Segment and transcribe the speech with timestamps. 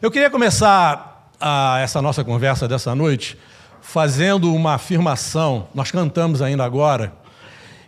[0.00, 3.36] Eu queria começar a, essa nossa conversa dessa noite
[3.80, 5.66] fazendo uma afirmação.
[5.74, 7.12] Nós cantamos ainda agora,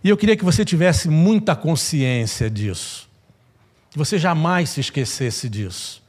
[0.02, 3.08] e eu queria que você tivesse muita consciência disso,
[3.90, 6.02] que você jamais se esquecesse disso.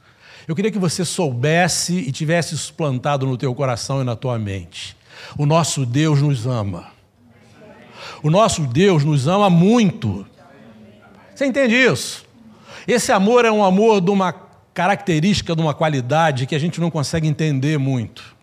[0.48, 4.36] Eu queria que você soubesse e tivesse isso plantado no teu coração e na tua
[4.40, 4.96] mente.
[5.38, 6.86] O nosso Deus nos ama.
[8.24, 10.26] O nosso Deus nos ama muito.
[11.32, 12.24] Você entende isso?
[12.88, 16.90] Esse amor é um amor de uma característica, de uma qualidade que a gente não
[16.90, 18.36] consegue entender muito.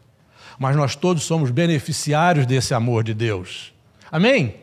[0.58, 3.73] Mas nós todos somos beneficiários desse amor de Deus.
[4.12, 4.55] Amém?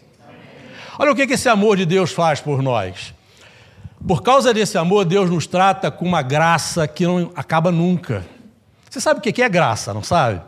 [0.98, 3.14] Olha o que esse amor de Deus faz por nós.
[4.06, 8.24] Por causa desse amor, Deus nos trata com uma graça que não acaba nunca.
[8.88, 10.40] Você sabe o que é graça, não sabe?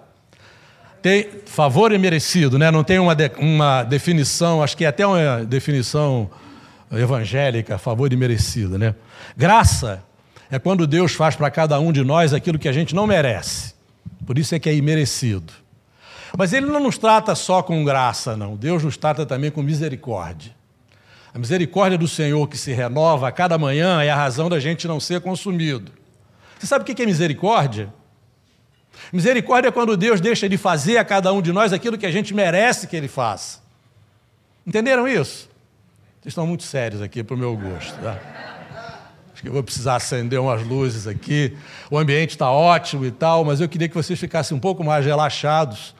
[1.02, 2.70] Tem favor e merecido, né?
[2.70, 6.30] não tem uma, de, uma definição, acho que é até uma definição
[6.90, 8.78] evangélica, favor merecido.
[8.78, 8.94] Né?
[9.36, 10.02] Graça
[10.50, 13.74] é quando Deus faz para cada um de nós aquilo que a gente não merece.
[14.26, 15.52] Por isso é que é imerecido.
[16.36, 18.56] Mas Ele não nos trata só com graça, não.
[18.56, 20.52] Deus nos trata também com misericórdia.
[21.34, 24.88] A misericórdia do Senhor que se renova a cada manhã é a razão da gente
[24.88, 25.92] não ser consumido.
[26.58, 27.92] Você sabe o que é misericórdia?
[29.12, 32.10] Misericórdia é quando Deus deixa de fazer a cada um de nós aquilo que a
[32.10, 33.60] gente merece que Ele faça.
[34.66, 35.48] Entenderam isso?
[36.20, 37.96] Vocês estão muito sérios aqui para o meu gosto.
[38.02, 38.18] Tá?
[39.38, 41.56] Acho que eu vou precisar acender umas luzes aqui.
[41.88, 45.06] O ambiente está ótimo e tal, mas eu queria que vocês ficassem um pouco mais
[45.06, 45.94] relaxados.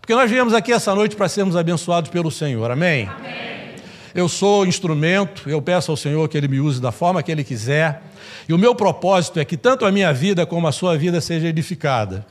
[0.00, 2.70] Porque nós viemos aqui essa noite para sermos abençoados pelo Senhor.
[2.70, 3.08] Amém?
[3.08, 3.74] Amém.
[4.14, 7.42] Eu sou instrumento, eu peço ao Senhor que Ele me use da forma que Ele
[7.42, 8.02] quiser.
[8.48, 11.48] E o meu propósito é que tanto a minha vida como a sua vida seja
[11.48, 12.24] edificada.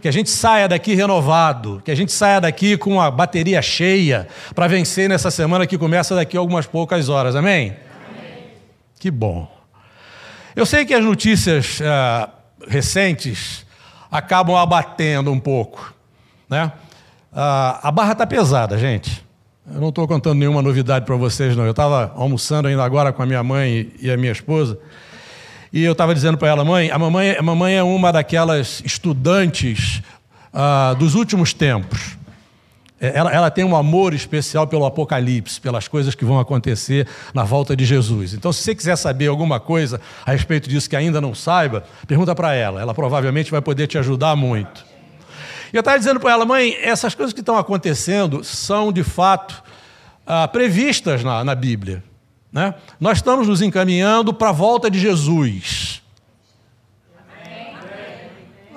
[0.00, 4.26] Que a gente saia daqui renovado, que a gente saia daqui com a bateria cheia
[4.54, 7.36] para vencer nessa semana que começa daqui a algumas poucas horas.
[7.36, 7.76] Amém?
[8.08, 8.44] Amém.
[8.98, 9.59] Que bom.
[10.54, 12.28] Eu sei que as notícias uh,
[12.66, 13.64] recentes
[14.10, 15.94] acabam abatendo um pouco,
[16.48, 16.72] né?
[17.32, 19.24] Uh, a barra está pesada, gente.
[19.72, 21.64] Eu não estou contando nenhuma novidade para vocês, não.
[21.64, 24.76] Eu estava almoçando ainda agora com a minha mãe e a minha esposa,
[25.72, 30.02] e eu estava dizendo para ela, mãe, a mamãe, a mamãe é uma daquelas estudantes
[30.52, 32.18] uh, dos últimos tempos.
[33.00, 37.44] É, ela, ela, tem um amor especial pelo Apocalipse, pelas coisas que vão acontecer na
[37.44, 38.34] volta de Jesus.
[38.34, 42.34] Então, se você quiser saber alguma coisa a respeito disso que ainda não saiba, pergunta
[42.34, 42.80] para ela.
[42.80, 44.84] Ela provavelmente vai poder te ajudar muito.
[45.72, 49.62] E eu estava dizendo para ela, mãe, essas coisas que estão acontecendo são de fato
[50.26, 52.04] ah, previstas na, na Bíblia.
[52.52, 52.74] Né?
[52.98, 56.02] Nós estamos nos encaminhando para a volta de Jesus.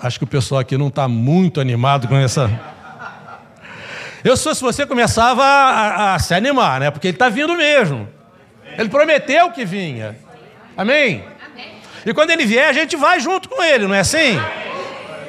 [0.02, 2.73] Acho que o pessoal aqui não está muito animado com essa.
[4.24, 6.90] Eu, se fosse você, começava a, a, a se animar, né?
[6.90, 8.08] Porque ele está vindo mesmo.
[8.78, 10.16] Ele prometeu que vinha.
[10.78, 11.26] Amém?
[12.06, 14.40] E quando ele vier, a gente vai junto com ele, não é assim?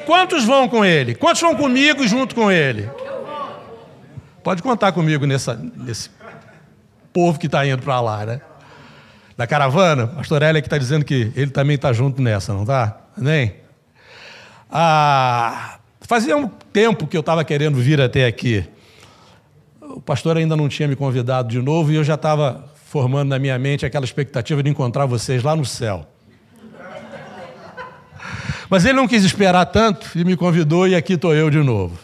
[0.06, 1.14] Quantos vão com ele?
[1.14, 2.88] Quantos vão comigo junto com ele?
[4.42, 6.10] Pode contar comigo nessa, nesse
[7.12, 8.40] povo que está indo para lá, né?
[9.36, 12.98] Da caravana, pastor Elia que está dizendo que ele também está junto nessa, não está?
[13.16, 13.54] Amém?
[14.70, 18.68] Ah, fazia um tempo que eu estava querendo vir até aqui
[19.90, 23.38] o pastor ainda não tinha me convidado de novo e eu já estava formando na
[23.38, 26.06] minha mente aquela expectativa de encontrar vocês lá no céu.
[28.70, 31.98] Mas ele não quis esperar tanto e me convidou e aqui estou eu de novo.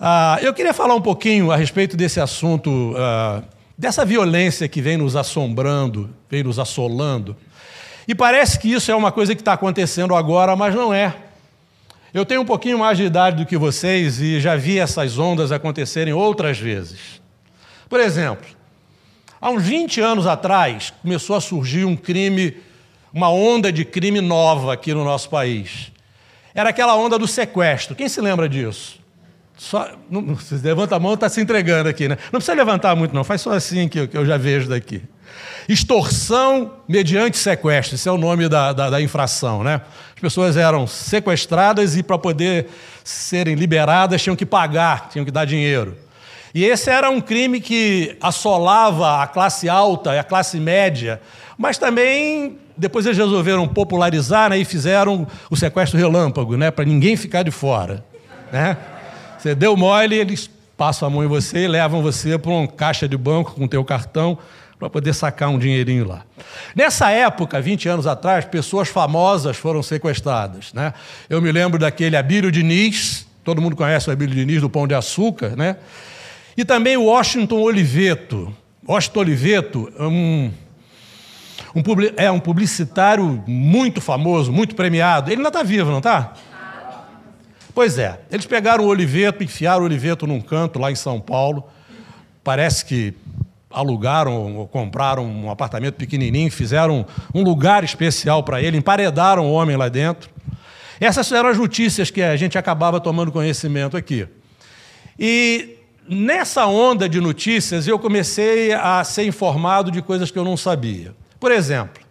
[0.00, 3.42] Ah, eu queria falar um pouquinho a respeito desse assunto, ah,
[3.78, 7.36] dessa violência que vem nos assombrando, vem nos assolando.
[8.08, 11.14] E parece que isso é uma coisa que está acontecendo agora, mas não é.
[12.14, 15.50] Eu tenho um pouquinho mais de idade do que vocês e já vi essas ondas
[15.50, 17.22] acontecerem outras vezes.
[17.88, 18.46] Por exemplo,
[19.40, 22.56] há uns 20 anos atrás começou a surgir um crime,
[23.14, 25.90] uma onda de crime nova aqui no nosso país.
[26.54, 27.96] Era aquela onda do sequestro.
[27.96, 29.00] Quem se lembra disso?
[29.56, 32.18] Só, não, vocês levanta a mão, está se entregando aqui, né?
[32.24, 33.24] Não precisa levantar muito, não.
[33.24, 35.02] Faz só assim que eu, que eu já vejo daqui.
[35.68, 39.80] Extorsão mediante sequestro, esse é o nome da, da, da infração, né?
[40.22, 42.68] pessoas eram sequestradas e, para poder
[43.02, 45.96] serem liberadas, tinham que pagar, tinham que dar dinheiro.
[46.54, 51.20] E esse era um crime que assolava a classe alta e a classe média,
[51.58, 57.16] mas também depois eles resolveram popularizar né, e fizeram o sequestro relâmpago, né, para ninguém
[57.16, 58.04] ficar de fora.
[58.52, 58.76] Né?
[59.38, 63.08] Você deu mole, eles passam a mão em você e levam você para uma caixa
[63.08, 64.38] de banco com o teu cartão
[64.82, 66.24] para poder sacar um dinheirinho lá.
[66.74, 70.72] Nessa época, 20 anos atrás, pessoas famosas foram sequestradas.
[70.72, 70.92] Né?
[71.30, 74.94] Eu me lembro daquele Abílio Diniz, todo mundo conhece o Abílio Diniz do Pão de
[74.96, 75.76] Açúcar, né?
[76.56, 78.52] e também o Washington Oliveto.
[78.84, 80.50] Washington Oliveto, um,
[81.76, 82.12] Um publi...
[82.16, 85.30] É um publicitário muito famoso, muito premiado.
[85.30, 86.32] Ele ainda está vivo, não está?
[87.72, 88.18] Pois é.
[88.32, 91.68] Eles pegaram o Oliveto, enfiaram o Oliveto num canto lá em São Paulo.
[92.42, 93.14] Parece que
[93.72, 99.76] alugaram ou compraram um apartamento pequenininho, fizeram um lugar especial para ele, emparedaram o homem
[99.76, 100.30] lá dentro.
[101.00, 104.28] Essas eram as notícias que a gente acabava tomando conhecimento aqui.
[105.18, 105.76] E
[106.08, 111.14] nessa onda de notícias, eu comecei a ser informado de coisas que eu não sabia.
[111.40, 112.02] Por exemplo,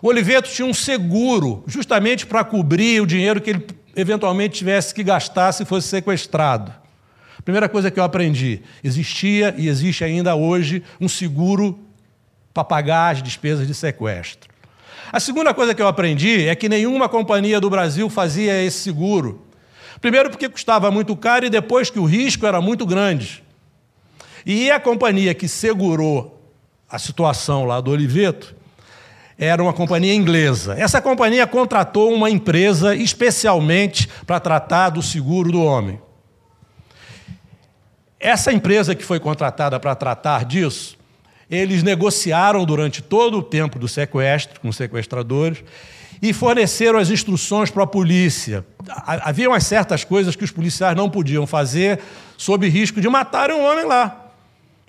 [0.00, 5.04] o Oliveto tinha um seguro justamente para cobrir o dinheiro que ele eventualmente tivesse que
[5.04, 6.81] gastar se fosse sequestrado.
[7.44, 11.78] Primeira coisa que eu aprendi: existia e existe ainda hoje um seguro
[12.54, 14.50] para pagar as despesas de sequestro.
[15.12, 19.42] A segunda coisa que eu aprendi é que nenhuma companhia do Brasil fazia esse seguro.
[20.00, 23.42] Primeiro, porque custava muito caro, e depois que o risco era muito grande.
[24.44, 26.40] E a companhia que segurou
[26.88, 28.54] a situação lá do Oliveto
[29.38, 30.74] era uma companhia inglesa.
[30.78, 36.00] Essa companhia contratou uma empresa especialmente para tratar do seguro do homem.
[38.22, 40.96] Essa empresa que foi contratada para tratar disso,
[41.50, 45.64] eles negociaram durante todo o tempo do sequestro com os sequestradores
[46.22, 48.64] e forneceram as instruções para a polícia.
[49.04, 51.98] Havia umas certas coisas que os policiais não podiam fazer
[52.38, 54.30] sob risco de matar um homem lá.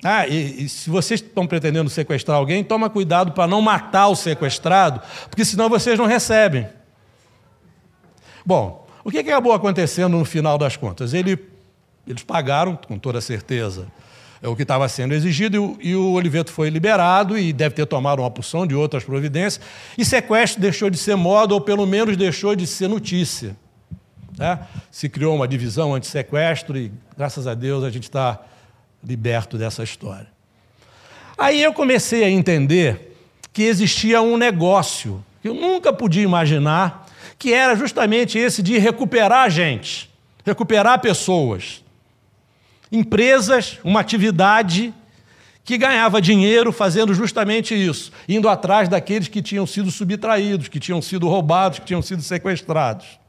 [0.04, 4.16] Ah, e, e, se vocês estão pretendendo sequestrar alguém, toma cuidado para não matar o
[4.16, 6.68] sequestrado, porque senão vocês não recebem.
[8.46, 11.16] Bom, o que acabou acontecendo no final das contas?
[11.16, 11.53] Ele
[12.08, 13.88] eles pagaram, com toda certeza,
[14.42, 17.76] é o que estava sendo exigido, e o, e o Oliveto foi liberado e deve
[17.76, 19.66] ter tomado uma porção de outras providências.
[19.98, 23.56] E sequestro deixou de ser moda, ou pelo menos deixou de ser notícia.
[24.38, 24.60] Né?
[24.92, 28.42] Se criou uma divisão anti-sequestro e, graças a Deus, a gente está
[29.02, 30.28] liberto dessa história.
[31.38, 33.16] Aí eu comecei a entender
[33.54, 37.06] que existia um negócio que eu nunca podia imaginar,
[37.40, 40.10] que era justamente esse de recuperar gente,
[40.46, 41.83] recuperar pessoas
[42.94, 44.94] empresas, uma atividade
[45.64, 51.02] que ganhava dinheiro fazendo justamente isso, indo atrás daqueles que tinham sido subtraídos, que tinham
[51.02, 53.20] sido roubados, que tinham sido sequestrados.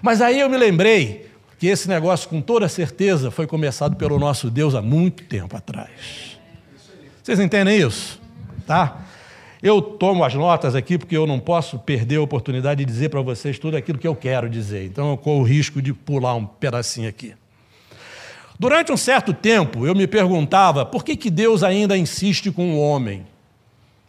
[0.00, 1.28] Mas aí eu me lembrei
[1.58, 6.38] que esse negócio, com toda certeza, foi começado pelo nosso Deus há muito tempo atrás.
[7.22, 8.18] Vocês entendem isso?
[8.66, 9.02] Tá?
[9.62, 13.20] Eu tomo as notas aqui porque eu não posso perder a oportunidade de dizer para
[13.20, 14.86] vocês tudo aquilo que eu quero dizer.
[14.86, 17.34] Então eu corro o risco de pular um pedacinho aqui.
[18.60, 22.78] Durante um certo tempo, eu me perguntava por que, que Deus ainda insiste com o
[22.78, 23.26] homem?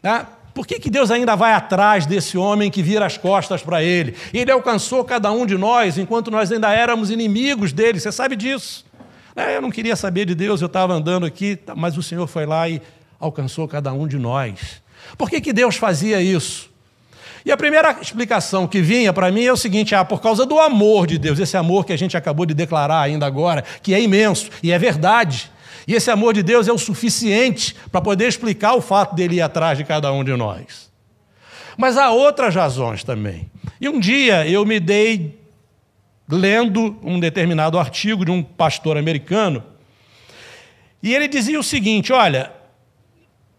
[0.03, 0.27] Né?
[0.53, 4.13] Por que, que Deus ainda vai atrás desse homem que vira as costas para ele?
[4.33, 8.86] Ele alcançou cada um de nós enquanto nós ainda éramos inimigos dele, você sabe disso.
[9.38, 12.45] É, eu não queria saber de Deus, eu estava andando aqui, mas o Senhor foi
[12.45, 12.81] lá e
[13.21, 14.81] alcançou cada um de nós.
[15.18, 16.69] Por que, que Deus fazia isso?
[17.45, 20.59] E a primeira explicação que vinha para mim é o seguinte: ah, por causa do
[20.59, 24.01] amor de Deus, esse amor que a gente acabou de declarar ainda agora, que é
[24.01, 25.51] imenso e é verdade.
[25.88, 29.41] E esse amor de Deus é o suficiente para poder explicar o fato dele ir
[29.41, 30.91] atrás de cada um de nós.
[31.75, 33.49] Mas há outras razões também.
[33.79, 35.39] E um dia eu me dei
[36.29, 39.63] lendo um determinado artigo de um pastor americano,
[41.01, 42.51] e ele dizia o seguinte: olha,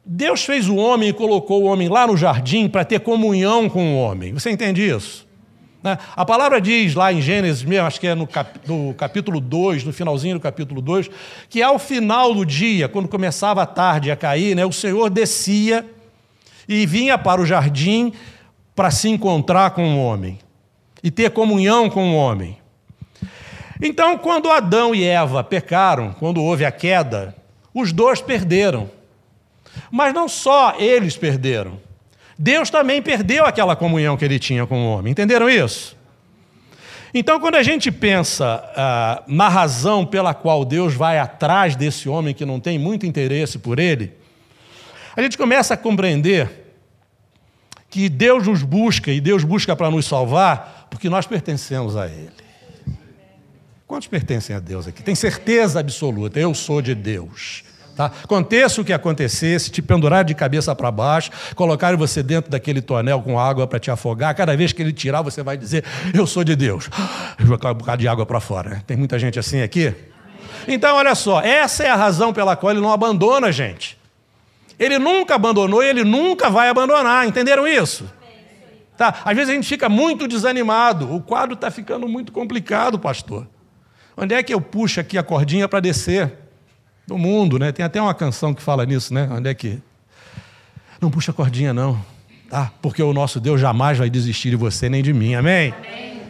[0.05, 3.95] Deus fez o homem e colocou o homem lá no jardim para ter comunhão com
[3.95, 4.33] o homem.
[4.33, 5.27] Você entende isso?
[5.83, 5.99] Né?
[6.17, 9.85] A palavra diz lá em Gênesis, mesmo, acho que é no, cap, no capítulo 2,
[9.85, 11.11] no finalzinho do capítulo 2,
[11.49, 15.85] que ao final do dia, quando começava a tarde a cair, né, o Senhor descia
[16.69, 18.13] e vinha para o jardim
[18.75, 20.39] para se encontrar com o homem
[21.03, 22.59] e ter comunhão com o homem.
[23.81, 27.35] Então, quando Adão e Eva pecaram, quando houve a queda,
[27.75, 28.89] os dois perderam.
[29.91, 31.81] Mas não só eles perderam.
[32.39, 35.13] Deus também perdeu aquela comunhão que ele tinha com o homem.
[35.13, 35.97] Entenderam isso?
[37.15, 42.35] Então, quando a gente pensa ah, na razão pela qual Deus vai atrás desse homem
[42.35, 44.13] que não tem muito interesse por ele,
[45.15, 46.63] a gente começa a compreender
[47.91, 52.33] que Deus nos busca e Deus busca para nos salvar porque nós pertencemos a Ele.
[53.87, 55.03] Quantos pertencem a Deus aqui?
[55.03, 57.63] Tem certeza absoluta, eu sou de Deus.
[57.97, 58.11] Tá?
[58.25, 63.21] Aconteça o que acontecesse, te pendurar de cabeça para baixo, colocarem você dentro daquele tonel
[63.21, 65.85] com água para te afogar, cada vez que ele tirar, você vai dizer:
[66.15, 66.89] Eu sou de Deus.
[67.39, 68.83] Jogar um bocado de água para fora.
[68.87, 69.95] Tem muita gente assim aqui?
[70.67, 73.99] Então, olha só, essa é a razão pela qual ele não abandona a gente.
[74.79, 78.11] Ele nunca abandonou e ele nunca vai abandonar, entenderam isso?
[78.97, 79.15] Tá?
[79.25, 83.47] Às vezes a gente fica muito desanimado, o quadro está ficando muito complicado, pastor.
[84.17, 86.42] Onde é que eu puxo aqui a cordinha para descer?
[87.09, 87.73] Mundo, né?
[87.73, 89.29] Tem até uma canção que fala nisso, né?
[89.31, 89.79] Onde é que.
[91.01, 92.01] Não puxa a cordinha, não.
[92.49, 92.71] Tá?
[92.81, 95.35] Porque o nosso Deus jamais vai desistir de você nem de mim.
[95.35, 95.75] Amém?
[95.77, 96.23] Amém.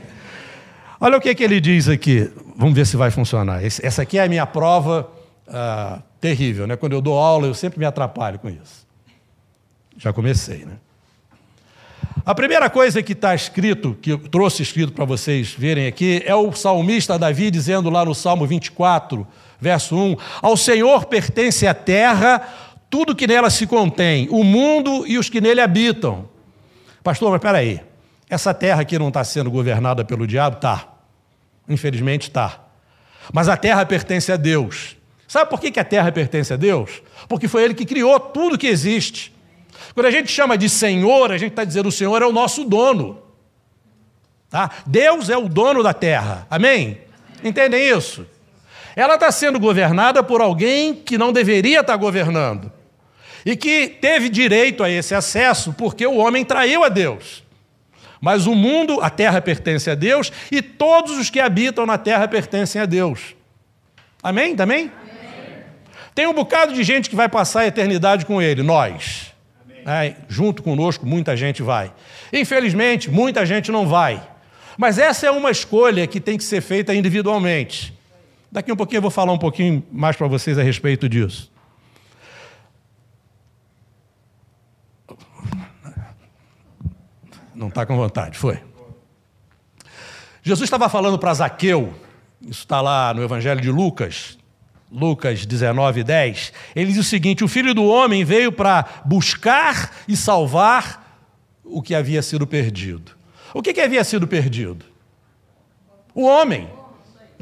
[1.00, 2.30] Olha o que, que ele diz aqui.
[2.56, 3.64] Vamos ver se vai funcionar.
[3.64, 5.10] Esse, essa aqui é a minha prova
[5.48, 6.66] uh, terrível.
[6.66, 6.76] Né?
[6.76, 8.86] Quando eu dou aula, eu sempre me atrapalho com isso.
[9.96, 10.74] Já comecei, né?
[12.24, 16.34] A primeira coisa que está escrito, que eu trouxe escrito para vocês verem aqui, é
[16.36, 19.26] o salmista Davi dizendo lá no Salmo 24,
[19.62, 22.46] verso 1: Ao Senhor pertence a terra,
[22.90, 26.28] tudo que nela se contém, o mundo e os que nele habitam.
[27.02, 27.80] Pastor, mas espera aí,
[28.28, 30.56] essa terra aqui não está sendo governada pelo diabo?
[30.56, 30.88] Tá.
[31.68, 32.60] Infelizmente está.
[33.32, 34.96] Mas a terra pertence a Deus.
[35.28, 37.02] Sabe por que a terra pertence a Deus?
[37.28, 39.32] Porque foi Ele que criou tudo que existe.
[39.94, 42.64] Quando a gente chama de Senhor, a gente está dizendo o Senhor é o nosso
[42.64, 43.22] dono.
[44.50, 44.70] Tá?
[44.84, 46.46] Deus é o dono da terra.
[46.50, 47.00] Amém?
[47.42, 48.26] Entendem isso?
[48.94, 52.70] Ela está sendo governada por alguém que não deveria estar tá governando.
[53.44, 57.42] E que teve direito a esse acesso porque o homem traiu a Deus.
[58.20, 62.28] Mas o mundo, a terra pertence a Deus e todos os que habitam na terra
[62.28, 63.34] pertencem a Deus.
[64.22, 64.54] Amém?
[64.54, 64.92] Também?
[66.14, 69.32] Tem um bocado de gente que vai passar a eternidade com ele, nós.
[69.84, 71.92] É, junto conosco, muita gente vai.
[72.32, 74.22] Infelizmente, muita gente não vai.
[74.76, 77.92] Mas essa é uma escolha que tem que ser feita individualmente.
[78.52, 81.50] Daqui um pouquinho eu vou falar um pouquinho mais para vocês a respeito disso.
[87.54, 88.62] Não está com vontade, foi.
[90.42, 91.94] Jesus estava falando para Zaqueu,
[92.42, 94.36] isso está lá no Evangelho de Lucas,
[94.90, 100.14] Lucas 19, 10, ele diz o seguinte: O filho do homem veio para buscar e
[100.14, 101.24] salvar
[101.64, 103.12] o que havia sido perdido.
[103.54, 104.84] O que, que havia sido perdido?
[106.14, 106.81] O homem.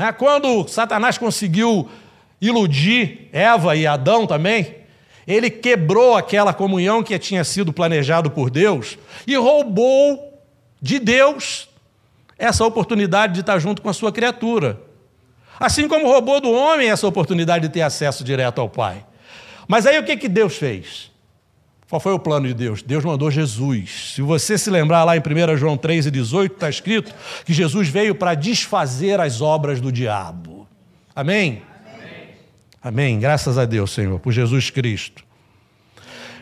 [0.00, 0.12] Né?
[0.12, 1.86] Quando Satanás conseguiu
[2.40, 4.76] iludir Eva e Adão também,
[5.26, 10.42] ele quebrou aquela comunhão que tinha sido planejado por Deus e roubou
[10.80, 11.68] de Deus
[12.38, 14.80] essa oportunidade de estar junto com a sua criatura.
[15.58, 19.04] Assim como roubou do homem essa oportunidade de ter acesso direto ao Pai.
[19.68, 21.09] Mas aí o que, que Deus fez?
[21.90, 22.82] Qual foi o plano de Deus?
[22.82, 24.12] Deus mandou Jesus.
[24.14, 27.12] Se você se lembrar lá em 1 João 3 e 18, está escrito
[27.44, 30.68] que Jesus veio para desfazer as obras do diabo.
[31.16, 31.62] Amém?
[31.92, 32.28] Amém?
[32.80, 33.18] Amém.
[33.18, 35.24] Graças a Deus, Senhor, por Jesus Cristo.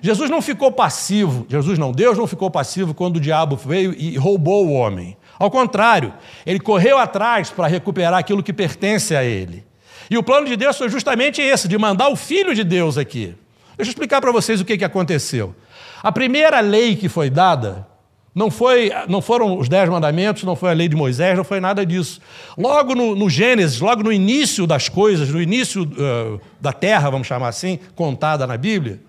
[0.02, 4.18] Jesus não ficou passivo, Jesus não, Deus não ficou passivo quando o diabo veio e
[4.18, 5.16] roubou o homem.
[5.38, 6.12] Ao contrário,
[6.44, 9.64] ele correu atrás para recuperar aquilo que pertence a ele.
[10.10, 13.34] E o plano de Deus foi justamente esse, de mandar o Filho de Deus aqui.
[13.78, 15.54] Deixa eu explicar para vocês o que, que aconteceu.
[16.02, 17.86] A primeira lei que foi dada
[18.34, 21.60] não, foi, não foram os dez mandamentos, não foi a lei de Moisés, não foi
[21.60, 22.20] nada disso.
[22.56, 27.28] Logo no, no Gênesis, logo no início das coisas, no início uh, da terra, vamos
[27.28, 29.00] chamar assim, contada na Bíblia,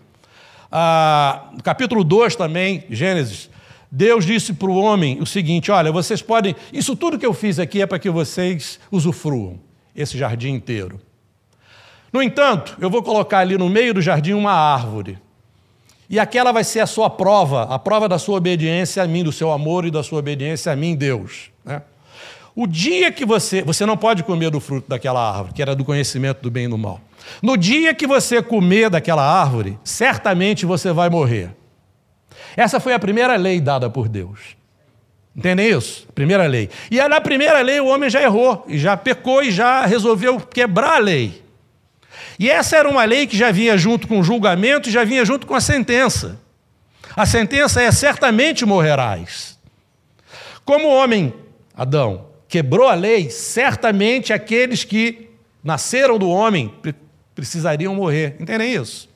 [0.68, 3.50] uh, capítulo 2 também, Gênesis,
[3.92, 6.56] Deus disse para o homem o seguinte: Olha, vocês podem.
[6.72, 9.60] Isso tudo que eu fiz aqui é para que vocês usufruam
[9.96, 11.02] esse jardim inteiro.
[12.12, 15.18] No entanto, eu vou colocar ali no meio do jardim uma árvore.
[16.10, 19.32] E aquela vai ser a sua prova, a prova da sua obediência a mim, do
[19.32, 21.52] seu amor e da sua obediência a mim, Deus.
[21.64, 21.84] Né?
[22.56, 23.62] O dia que você.
[23.62, 26.68] Você não pode comer do fruto daquela árvore, que era do conhecimento do bem e
[26.68, 27.00] do mal.
[27.44, 31.52] No dia que você comer daquela árvore, certamente você vai morrer.
[32.58, 34.58] Essa foi a primeira lei dada por Deus.
[35.36, 36.08] Entendem isso?
[36.16, 36.70] Primeira lei.
[36.90, 40.96] E na primeira lei o homem já errou, e já pecou e já resolveu quebrar
[40.96, 41.44] a lei.
[42.40, 45.26] E essa era uma lei que já vinha junto com o julgamento e já vinha
[45.26, 46.40] junto com a sentença.
[47.14, 49.60] A sentença é certamente morrerás.
[50.64, 51.34] Como o homem,
[51.76, 55.30] Adão, quebrou a lei, certamente aqueles que
[55.62, 56.74] nasceram do homem
[57.36, 58.38] precisariam morrer.
[58.40, 59.10] Entendem isso?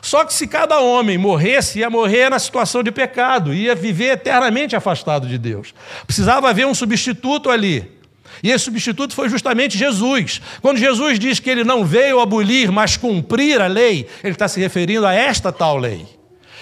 [0.00, 4.76] Só que se cada homem morresse, ia morrer na situação de pecado, ia viver eternamente
[4.76, 5.74] afastado de Deus.
[6.06, 7.95] Precisava haver um substituto ali.
[8.42, 10.40] E esse substituto foi justamente Jesus.
[10.60, 14.60] Quando Jesus diz que ele não veio abolir, mas cumprir a lei, ele está se
[14.60, 16.06] referindo a esta tal lei.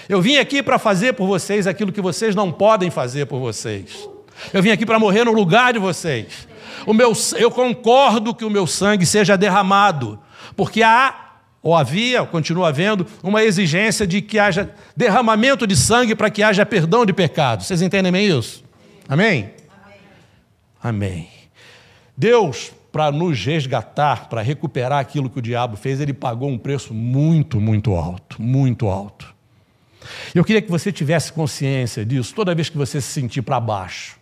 [0.07, 4.07] Eu vim aqui para fazer por vocês aquilo que vocês não podem fazer por vocês.
[4.53, 6.47] Eu vim aqui para morrer no lugar de vocês.
[6.85, 10.19] O meu, eu concordo que o meu sangue seja derramado,
[10.55, 11.25] porque há
[11.65, 16.63] ou havia, continua havendo, uma exigência de que haja derramamento de sangue para que haja
[16.63, 17.65] perdão de pecados.
[17.65, 18.63] Vocês entendem bem isso?
[19.09, 19.49] Amém?
[20.83, 21.09] Amém.
[21.09, 21.34] Amém.
[22.17, 26.93] Deus, para nos resgatar, para recuperar aquilo que o diabo fez, ele pagou um preço
[26.93, 29.33] muito, muito alto, muito alto.
[30.33, 34.17] Eu queria que você tivesse consciência disso toda vez que você se sentir para baixo.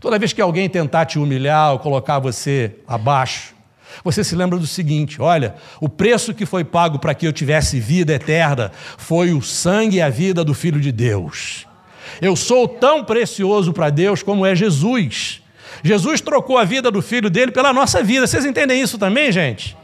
[0.00, 3.54] Toda vez que alguém tentar te humilhar ou colocar você abaixo,
[4.04, 7.80] você se lembra do seguinte: olha, o preço que foi pago para que eu tivesse
[7.80, 11.66] vida eterna foi o sangue e a vida do Filho de Deus.
[12.20, 15.42] Eu sou tão precioso para Deus como é Jesus.
[15.82, 18.26] Jesus trocou a vida do filho dele pela nossa vida.
[18.26, 19.76] Vocês entendem isso também, gente?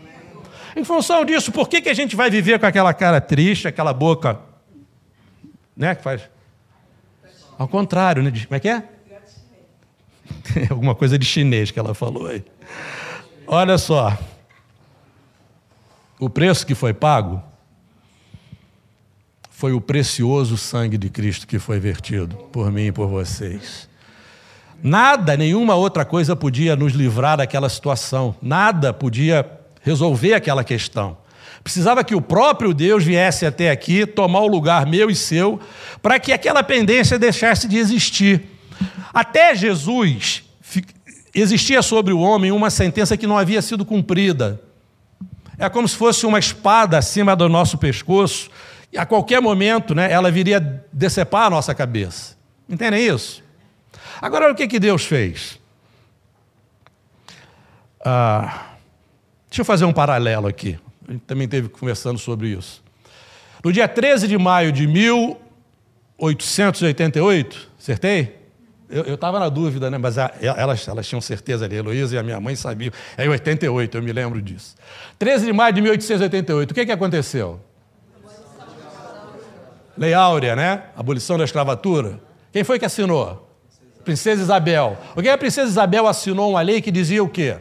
[0.76, 3.92] Em função disso, por que, que a gente vai viver com aquela cara triste, aquela
[3.92, 4.40] boca.
[5.76, 5.94] Né?
[5.94, 6.22] Que faz.
[7.58, 8.30] Ao contrário, né?
[8.30, 8.82] Como é que é?
[10.70, 12.44] Alguma coisa de chinês que ela falou aí.
[13.46, 14.16] Olha só.
[16.18, 17.42] O preço que foi pago
[19.50, 23.88] foi o precioso sangue de Cristo que foi vertido por mim e por vocês.
[24.86, 29.50] Nada, nenhuma outra coisa podia nos livrar daquela situação, nada podia
[29.80, 31.16] resolver aquela questão.
[31.62, 35.58] Precisava que o próprio Deus viesse até aqui, tomar o lugar meu e seu,
[36.02, 38.42] para que aquela pendência deixasse de existir.
[39.14, 40.44] Até Jesus,
[41.34, 44.60] existia sobre o homem uma sentença que não havia sido cumprida.
[45.58, 48.50] É como se fosse uma espada acima do nosso pescoço,
[48.92, 50.60] e a qualquer momento né, ela viria
[50.92, 52.36] decepar a nossa cabeça.
[52.68, 53.43] Entendem isso?
[54.20, 55.58] Agora, o que, que Deus fez?
[58.04, 58.66] Ah,
[59.48, 60.78] deixa eu fazer um paralelo aqui.
[61.08, 62.82] A gente também teve conversando sobre isso.
[63.64, 68.44] No dia 13 de maio de 1888, acertei?
[68.90, 69.96] Eu estava na dúvida, né?
[69.96, 72.92] mas a, elas, elas tinham certeza ali, Heloísa e a minha mãe sabiam.
[73.16, 74.76] É em 88, eu me lembro disso.
[75.18, 77.60] 13 de maio de 1888, o que, que aconteceu?
[79.96, 80.82] Lei Áurea, né?
[80.96, 82.20] Abolição da escravatura.
[82.52, 83.43] Quem foi que assinou?
[84.04, 84.98] Princesa Isabel.
[85.16, 87.58] O que a princesa Isabel assinou uma lei que dizia o quê?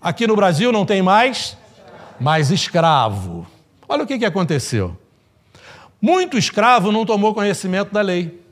[0.00, 1.56] Aqui no Brasil não tem mais
[2.20, 3.46] mais escravo.
[3.88, 4.96] Olha o que, que aconteceu.
[6.00, 8.42] Muito escravo não tomou conhecimento da lei.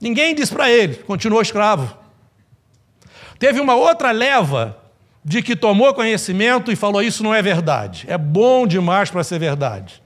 [0.00, 1.96] Ninguém disse para ele, continuou escravo.
[3.38, 4.78] Teve uma outra leva
[5.24, 8.04] de que tomou conhecimento e falou: Isso não é verdade.
[8.08, 10.02] É bom demais para ser verdade.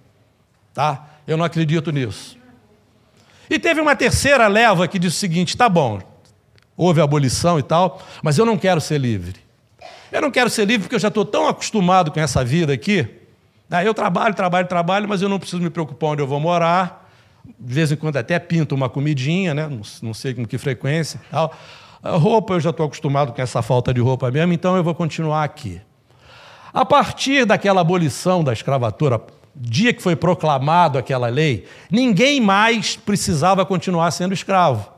[0.72, 1.06] Tá?
[1.26, 2.37] Eu não acredito nisso.
[3.50, 6.00] E teve uma terceira leva que disse o seguinte: Tá bom,
[6.76, 9.36] houve abolição e tal, mas eu não quero ser livre.
[10.10, 13.06] Eu não quero ser livre porque eu já estou tão acostumado com essa vida aqui.
[13.68, 13.86] Né?
[13.86, 17.06] Eu trabalho, trabalho, trabalho, mas eu não preciso me preocupar onde eu vou morar.
[17.58, 19.68] De vez em quando até pinto uma comidinha, né?
[20.02, 21.20] não, sei com que frequência.
[21.30, 21.54] Tal.
[22.02, 24.94] A roupa, eu já estou acostumado com essa falta de roupa mesmo, então eu vou
[24.94, 25.80] continuar aqui.
[26.72, 29.20] A partir daquela abolição da escravatura,
[29.60, 34.88] dia que foi proclamado aquela lei, ninguém mais precisava continuar sendo escravo.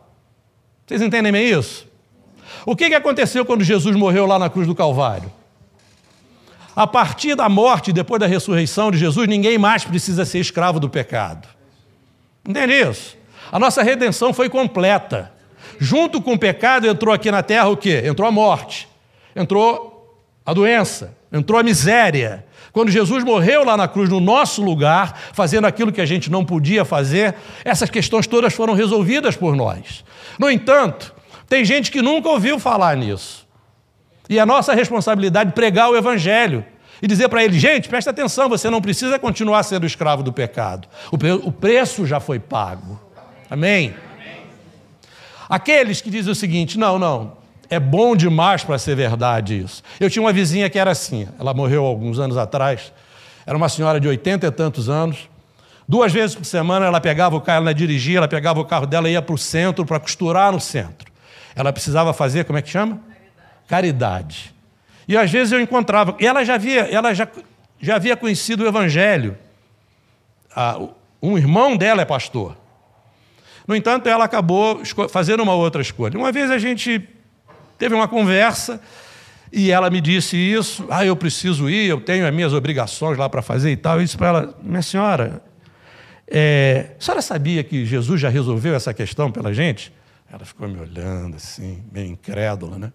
[0.86, 1.88] Vocês entendem bem isso?
[2.66, 5.32] O que aconteceu quando Jesus morreu lá na cruz do Calvário?
[6.76, 10.88] A partir da morte, depois da ressurreição de Jesus, ninguém mais precisa ser escravo do
[10.88, 11.48] pecado.
[12.46, 13.16] Entende isso?
[13.50, 15.32] A nossa redenção foi completa.
[15.78, 18.02] Junto com o pecado entrou aqui na terra o quê?
[18.04, 18.88] Entrou a morte,
[19.34, 22.44] entrou a doença, entrou a miséria.
[22.72, 26.44] Quando Jesus morreu lá na cruz, no nosso lugar, fazendo aquilo que a gente não
[26.44, 30.04] podia fazer, essas questões todas foram resolvidas por nós.
[30.38, 31.14] No entanto,
[31.48, 33.46] tem gente que nunca ouviu falar nisso.
[34.28, 36.64] E é nossa responsabilidade pregar o Evangelho
[37.02, 40.86] e dizer para ele: gente, presta atenção, você não precisa continuar sendo escravo do pecado.
[41.10, 43.00] O preço já foi pago.
[43.50, 43.94] Amém?
[45.48, 47.36] Aqueles que dizem o seguinte: não, não,
[47.70, 49.82] é bom demais para ser verdade isso.
[50.00, 52.92] Eu tinha uma vizinha que era assim, ela morreu alguns anos atrás,
[53.46, 55.30] era uma senhora de oitenta e tantos anos.
[55.88, 59.08] Duas vezes por semana ela pegava o carro, ela dirigia, ela pegava o carro dela
[59.08, 61.10] e ia para o centro para costurar no centro.
[61.54, 63.00] Ela precisava fazer, como é que chama?
[63.66, 63.68] Caridade.
[63.68, 64.54] Caridade.
[65.08, 67.26] E às vezes eu encontrava, e ela já havia, ela já,
[67.80, 69.36] já havia conhecido o Evangelho.
[70.54, 70.80] Ah,
[71.22, 72.56] um irmão dela é pastor.
[73.66, 76.18] No entanto, ela acabou fazendo uma outra escolha.
[76.18, 77.08] Uma vez a gente
[77.80, 78.78] teve uma conversa
[79.50, 80.86] e ela me disse isso.
[80.90, 83.96] Ah, eu preciso ir, eu tenho as minhas obrigações lá para fazer e tal.
[83.96, 85.42] Eu disse para ela, minha senhora,
[86.28, 89.92] é, a senhora sabia que Jesus já resolveu essa questão pela gente?
[90.30, 92.92] Ela ficou me olhando assim, meio incrédula, né?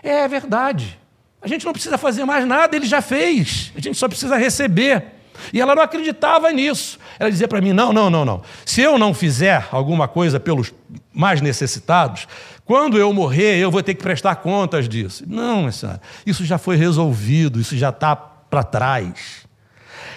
[0.00, 0.96] É verdade.
[1.42, 3.72] A gente não precisa fazer mais nada, ele já fez.
[3.76, 5.17] A gente só precisa receber.
[5.52, 6.98] E ela não acreditava nisso.
[7.18, 8.42] Ela dizia para mim: não, não, não, não.
[8.64, 10.72] Se eu não fizer alguma coisa pelos
[11.12, 12.26] mais necessitados,
[12.64, 15.24] quando eu morrer, eu vou ter que prestar contas disso.
[15.26, 19.46] Não, senhora, isso já foi resolvido, isso já está para trás.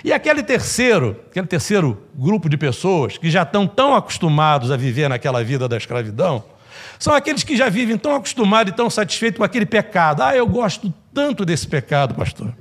[0.03, 5.07] E aquele terceiro, aquele terceiro grupo de pessoas que já estão tão acostumados a viver
[5.07, 6.43] naquela vida da escravidão,
[6.97, 10.21] são aqueles que já vivem tão acostumados e tão satisfeitos com aquele pecado.
[10.21, 12.53] Ah, eu gosto tanto desse pecado, pastor.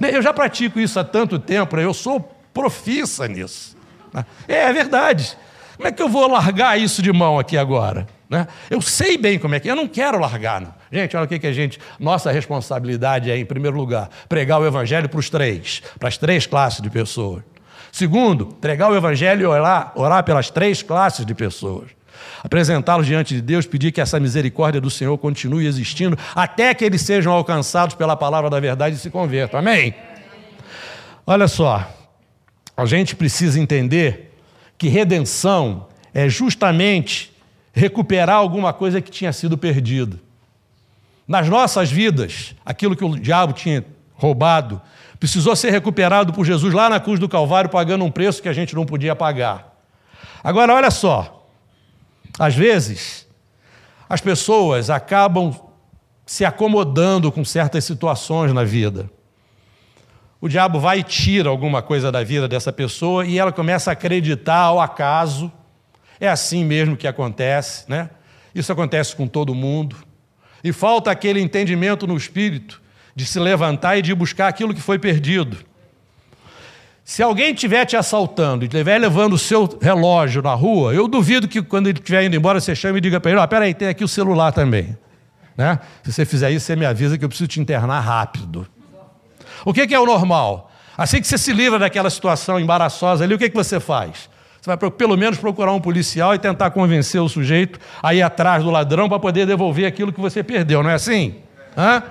[0.00, 2.20] Né, eu já pratico isso há tanto tempo, né, eu sou
[2.52, 3.76] profissa nisso.
[4.12, 4.24] Né.
[4.48, 5.36] É, é verdade.
[5.76, 8.06] Como é que eu vou largar isso de mão aqui agora?
[8.70, 10.60] Eu sei bem como é que eu não quero largar.
[10.60, 10.74] Não.
[10.90, 11.78] Gente, olha o que, que a gente.
[11.98, 16.46] Nossa responsabilidade é, em primeiro lugar, pregar o evangelho para os três, para as três
[16.46, 17.42] classes de pessoas.
[17.90, 21.90] Segundo, pregar o evangelho e orar, orar pelas três classes de pessoas.
[22.42, 27.02] Apresentá-los diante de Deus, pedir que essa misericórdia do Senhor continue existindo até que eles
[27.02, 29.60] sejam alcançados pela palavra da verdade e se convertam.
[29.60, 29.94] Amém?
[31.26, 31.88] Olha só,
[32.76, 34.36] a gente precisa entender
[34.76, 37.32] que redenção é justamente
[37.72, 40.18] recuperar alguma coisa que tinha sido perdida.
[41.26, 44.80] Nas nossas vidas, aquilo que o diabo tinha roubado
[45.18, 48.52] precisou ser recuperado por Jesus lá na cruz do Calvário, pagando um preço que a
[48.52, 49.72] gente não podia pagar.
[50.42, 51.41] Agora, olha só,
[52.38, 53.28] às vezes,
[54.08, 55.54] as pessoas acabam
[56.26, 59.10] se acomodando com certas situações na vida.
[60.40, 63.92] O diabo vai e tira alguma coisa da vida dessa pessoa e ela começa a
[63.92, 65.52] acreditar ao acaso.
[66.18, 68.10] É assim mesmo que acontece, né?
[68.54, 69.96] Isso acontece com todo mundo.
[70.64, 72.82] E falta aquele entendimento no espírito
[73.14, 75.58] de se levantar e de buscar aquilo que foi perdido.
[77.04, 81.48] Se alguém estiver te assaltando e estiver levando o seu relógio na rua, eu duvido
[81.48, 83.88] que quando ele estiver indo embora, você chame e diga para ele: oh, peraí, tem
[83.88, 84.96] aqui o celular também.
[85.56, 85.78] Né?
[86.02, 88.66] Se você fizer isso, você me avisa que eu preciso te internar rápido.
[89.64, 90.70] O que, que é o normal?
[90.96, 94.30] Assim que você se livra daquela situação embaraçosa ali, o que, que você faz?
[94.60, 98.62] Você vai pelo menos procurar um policial e tentar convencer o sujeito a ir atrás
[98.62, 101.36] do ladrão para poder devolver aquilo que você perdeu, não é assim?
[101.76, 102.02] Hã?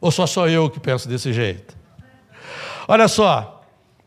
[0.00, 1.76] Ou só sou eu que penso desse jeito?
[2.88, 3.53] Olha só,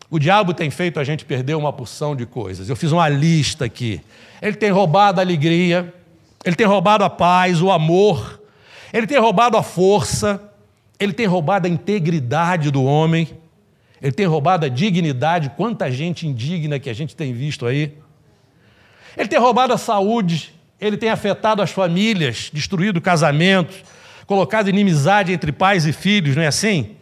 [0.10, 2.70] o diabo tem feito a gente perder uma porção de coisas.
[2.70, 4.02] Eu fiz uma lista aqui.
[4.42, 5.94] Ele tem roubado a alegria,
[6.46, 8.42] ele tem roubado a paz, o amor,
[8.94, 10.42] ele tem roubado a força,
[11.00, 13.28] ele tem roubado a integridade do homem,
[14.02, 15.52] ele tem roubado a dignidade.
[15.58, 17.98] Quanta gente indigna que a gente tem visto aí.
[19.18, 23.84] Ele tem roubado a saúde, ele tem afetado as famílias, destruído casamentos,
[24.26, 26.97] colocado inimizade entre pais e filhos, não é assim?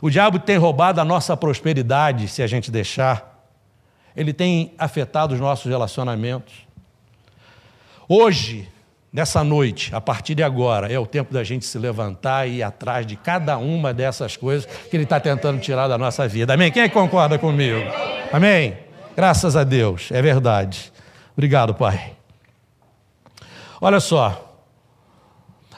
[0.00, 3.46] O diabo tem roubado a nossa prosperidade, se a gente deixar.
[4.16, 6.66] Ele tem afetado os nossos relacionamentos.
[8.08, 8.68] Hoje,
[9.12, 12.62] nessa noite, a partir de agora, é o tempo da gente se levantar e ir
[12.62, 16.54] atrás de cada uma dessas coisas que ele está tentando tirar da nossa vida.
[16.54, 16.70] Amém?
[16.70, 17.80] Quem é que concorda comigo?
[18.32, 18.76] Amém?
[19.16, 20.92] Graças a Deus, é verdade.
[21.32, 22.12] Obrigado, Pai.
[23.80, 24.53] Olha só,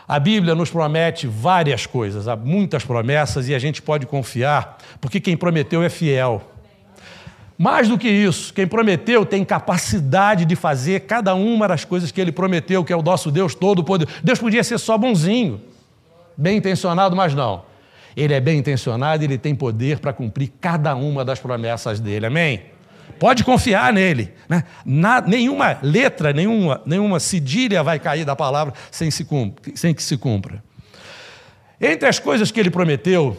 [0.08, 5.18] a Bíblia nos promete várias coisas, há muitas promessas e a gente pode confiar, porque
[5.20, 6.42] quem prometeu é fiel.
[7.58, 12.20] Mais do que isso, quem prometeu tem capacidade de fazer cada uma das coisas que
[12.20, 14.20] ele prometeu, que é o nosso Deus todo-poderoso.
[14.22, 15.60] Deus podia ser só bonzinho,
[16.36, 17.64] bem intencionado, mas não.
[18.14, 22.26] Ele é bem intencionado e ele tem poder para cumprir cada uma das promessas dele.
[22.26, 22.75] Amém?
[23.18, 24.32] Pode confiar nele.
[24.48, 24.64] Né?
[24.84, 29.26] Na, nenhuma letra, nenhuma, nenhuma cedilha vai cair da palavra sem, se
[29.74, 30.62] sem que se cumpra.
[31.80, 33.36] Entre as coisas que ele prometeu,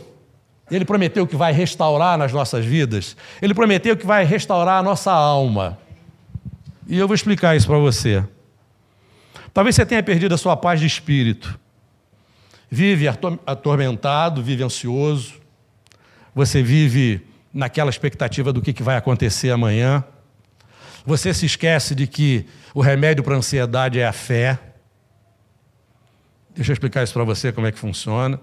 [0.70, 5.12] ele prometeu que vai restaurar nas nossas vidas, ele prometeu que vai restaurar a nossa
[5.12, 5.78] alma.
[6.88, 8.24] E eu vou explicar isso para você.
[9.54, 11.60] Talvez você tenha perdido a sua paz de espírito.
[12.70, 13.08] Vive
[13.46, 15.36] atormentado, vive ansioso.
[16.36, 17.26] Você vive
[17.58, 20.04] naquela expectativa do que vai acontecer amanhã.
[21.04, 24.60] Você se esquece de que o remédio para a ansiedade é a fé.
[26.56, 28.40] Deixa eu explicar isso para você como é que funciona.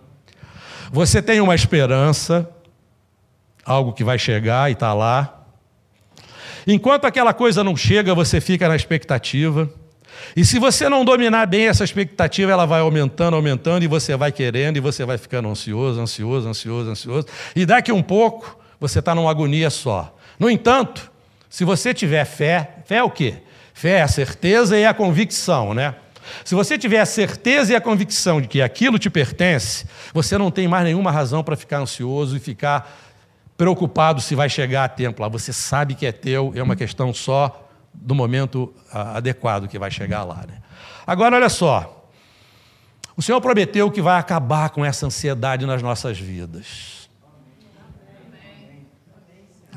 [0.91, 2.51] Você tem uma esperança,
[3.65, 5.47] algo que vai chegar e está lá.
[6.67, 9.71] Enquanto aquela coisa não chega, você fica na expectativa.
[10.35, 14.33] E se você não dominar bem essa expectativa, ela vai aumentando, aumentando, e você vai
[14.33, 17.27] querendo, e você vai ficando ansioso, ansioso, ansioso, ansioso.
[17.55, 20.17] E daqui um pouco, você está numa agonia só.
[20.39, 21.11] No entanto,
[21.49, 23.37] se você tiver fé, fé é o quê?
[23.73, 25.95] Fé é a certeza e a convicção, né?
[26.45, 30.51] Se você tiver a certeza e a convicção de que aquilo te pertence, você não
[30.51, 32.91] tem mais nenhuma razão para ficar ansioso e ficar
[33.57, 35.29] preocupado se vai chegar a tempo lá.
[35.29, 40.25] Você sabe que é teu, é uma questão só do momento adequado que vai chegar
[40.25, 40.45] lá.
[40.49, 40.59] Né?
[41.07, 42.11] Agora, olha só.
[43.17, 47.04] O Senhor prometeu que vai acabar com essa ansiedade nas nossas vidas.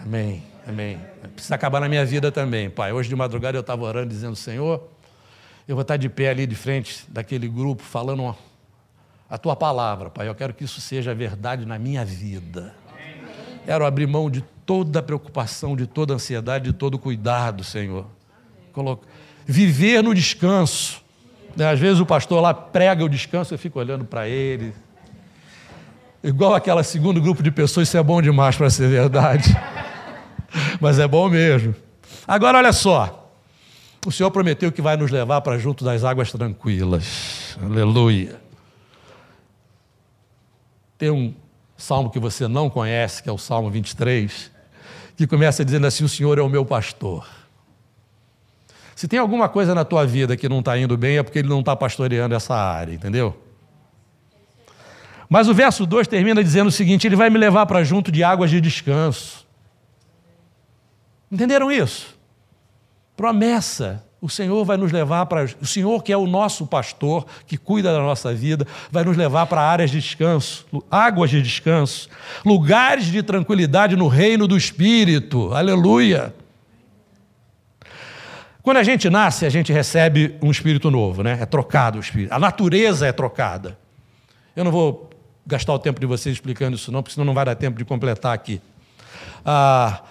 [0.08, 1.02] Amém, amém.
[1.36, 2.94] Precisa acabar na minha vida também, Pai.
[2.94, 4.88] Hoje de madrugada eu estava orando, dizendo: Senhor,
[5.68, 8.34] eu vou estar de pé ali de frente daquele grupo, falando
[9.30, 10.30] a tua palavra, Pai.
[10.30, 12.74] Eu quero que isso seja verdade na minha vida.
[13.66, 18.06] Quero abrir mão de toda preocupação, de toda ansiedade, de todo cuidado, Senhor.
[19.46, 21.04] Viver no descanso.
[21.60, 24.74] Às vezes o pastor lá prega o descanso, eu fico olhando para ele.
[26.24, 29.54] Igual aquela segundo grupo de pessoas, isso é bom demais para ser verdade.
[30.80, 31.76] mas é bom mesmo.
[32.28, 33.32] Agora, olha só.
[34.06, 37.58] O Senhor prometeu que vai nos levar para junto das águas tranquilas.
[37.62, 38.40] Aleluia.
[40.98, 41.34] Tem um
[41.78, 44.52] salmo que você não conhece, que é o Salmo 23,
[45.16, 47.28] que começa dizendo assim: O Senhor é o meu pastor.
[48.96, 51.48] Se tem alguma coisa na tua vida que não está indo bem, é porque ele
[51.48, 53.38] não está pastoreando essa área, entendeu?
[55.30, 58.24] Mas o verso 2 termina dizendo o seguinte: Ele vai me levar para junto de
[58.24, 59.47] águas de descanso.
[61.32, 62.16] Entenderam isso?
[63.16, 64.04] Promessa.
[64.20, 65.46] O Senhor vai nos levar para.
[65.62, 69.46] O Senhor, que é o nosso pastor, que cuida da nossa vida, vai nos levar
[69.46, 72.10] para áreas de descanso, águas de descanso,
[72.44, 75.54] lugares de tranquilidade no reino do Espírito.
[75.54, 76.34] Aleluia.
[78.64, 81.38] Quando a gente nasce, a gente recebe um espírito novo, né?
[81.40, 82.34] É trocado o espírito.
[82.34, 83.78] A natureza é trocada.
[84.54, 85.10] Eu não vou
[85.46, 87.86] gastar o tempo de vocês explicando isso, não, porque senão não vai dar tempo de
[87.86, 88.60] completar aqui.
[89.46, 90.02] Ah,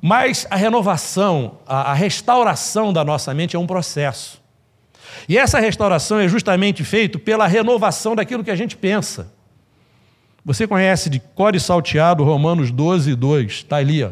[0.00, 4.42] mas a renovação, a, a restauração da nossa mente é um processo.
[5.28, 9.32] E essa restauração é justamente feita pela renovação daquilo que a gente pensa.
[10.44, 14.04] Você conhece de core salteado Romanos 12, 2, está ali.
[14.04, 14.10] Ó.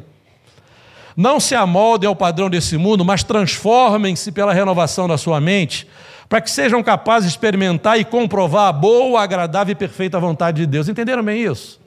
[1.16, 5.87] Não se amoldem ao padrão desse mundo, mas transformem-se pela renovação da sua mente,
[6.29, 10.66] para que sejam capazes de experimentar e comprovar a boa, agradável e perfeita vontade de
[10.66, 10.88] Deus.
[10.88, 11.81] Entenderam bem isso?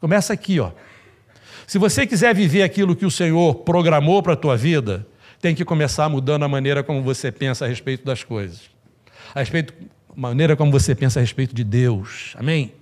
[0.00, 0.70] Começa aqui, ó.
[1.66, 5.06] Se você quiser viver aquilo que o Senhor programou para a tua vida,
[5.40, 8.62] tem que começar mudando a maneira como você pensa a respeito das coisas.
[9.34, 9.74] A respeito
[10.16, 12.34] maneira como você pensa a respeito de Deus.
[12.38, 12.72] Amém?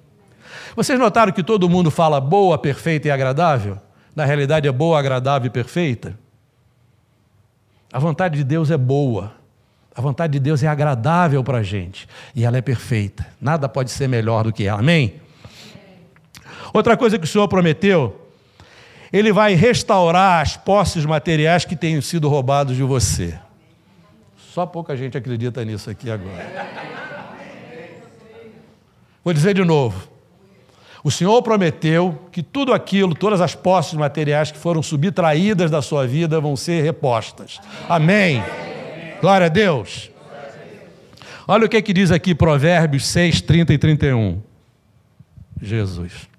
[0.77, 3.79] Vocês notaram que todo mundo fala boa, perfeita e agradável?
[4.15, 6.19] Na realidade é boa, agradável e perfeita?
[7.93, 9.33] A vontade de Deus é boa.
[9.95, 12.09] A vontade de Deus é agradável para a gente.
[12.35, 13.27] E ela é perfeita.
[13.41, 14.81] Nada pode ser melhor do que ela.
[14.81, 15.15] Amém?
[16.73, 18.22] Outra coisa que o Senhor prometeu
[19.13, 23.39] ele vai restaurar as posses materiais que tenham sido roubados de você.
[24.53, 26.67] Só pouca gente acredita nisso aqui agora.
[29.25, 30.09] Vou dizer de novo.
[31.05, 36.07] O Senhor prometeu que tudo aquilo, todas as posses materiais que foram subtraídas da sua
[36.07, 37.61] vida vão ser repostas.
[37.89, 38.43] Amém.
[39.21, 40.11] Glória a Deus.
[41.47, 44.41] Olha o que, é que diz aqui Provérbios 6, 30 e 31.
[45.61, 46.32] Jesus.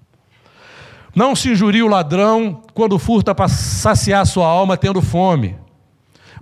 [1.14, 5.56] Não se injurie o ladrão quando furta para saciar sua alma tendo fome.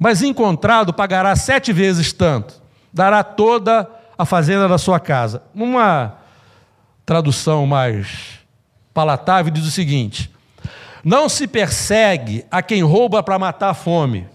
[0.01, 2.61] Mas encontrado pagará sete vezes tanto,
[2.93, 5.43] dará toda a fazenda da sua casa.
[5.55, 6.17] Uma
[7.05, 8.41] tradução mais
[8.95, 10.31] palatável diz o seguinte:
[11.05, 14.27] Não se persegue a quem rouba para matar a fome.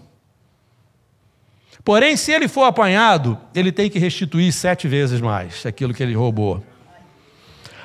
[1.84, 6.14] Porém, se ele for apanhado, ele tem que restituir sete vezes mais aquilo que ele
[6.14, 6.62] roubou.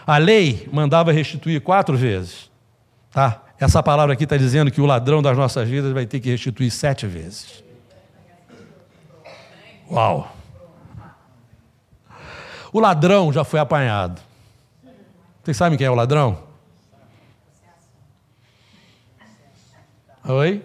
[0.05, 2.51] A lei mandava restituir quatro vezes.
[3.11, 3.41] Tá?
[3.59, 6.71] Essa palavra aqui está dizendo que o ladrão das nossas vidas vai ter que restituir
[6.71, 7.63] sete vezes.
[9.89, 10.35] Uau!
[12.71, 14.19] O ladrão já foi apanhado.
[15.43, 16.43] Vocês sabem quem é o ladrão?
[20.25, 20.63] Oi?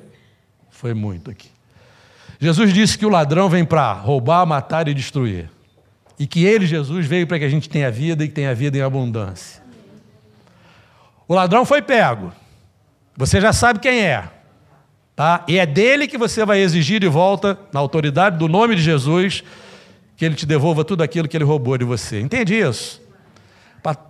[0.70, 1.50] Foi muito aqui.
[2.40, 5.50] Jesus disse que o ladrão vem para roubar, matar e destruir.
[6.18, 8.76] E que ele, Jesus, veio para que a gente tenha vida e que tenha vida
[8.76, 9.62] em abundância.
[11.28, 12.32] O ladrão foi pego.
[13.16, 14.24] Você já sabe quem é.
[15.14, 15.44] Tá?
[15.48, 19.42] E é dele que você vai exigir de volta, na autoridade do nome de Jesus,
[20.16, 22.20] que ele te devolva tudo aquilo que ele roubou de você.
[22.20, 23.00] Entende isso?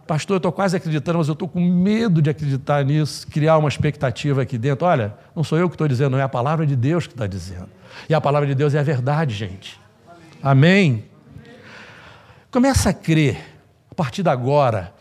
[0.06, 3.68] Pastor, eu estou quase acreditando, mas eu estou com medo de acreditar nisso, criar uma
[3.68, 4.86] expectativa aqui dentro.
[4.86, 7.26] Olha, não sou eu que estou dizendo, não é a palavra de Deus que está
[7.26, 7.68] dizendo.
[8.08, 9.78] E a palavra de Deus é a verdade, gente.
[10.42, 11.04] Amém?
[12.50, 13.36] Começa a crer,
[13.90, 14.94] a partir de agora,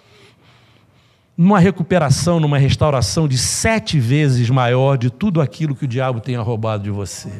[1.37, 6.41] numa recuperação, numa restauração de sete vezes maior de tudo aquilo que o diabo tenha
[6.41, 7.31] roubado de você.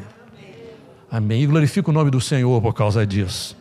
[1.10, 1.42] Amém.
[1.42, 3.54] E glorifico o nome do Senhor por causa disso.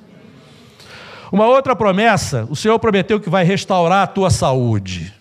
[1.32, 5.14] Uma outra promessa, o Senhor prometeu que vai restaurar a tua saúde.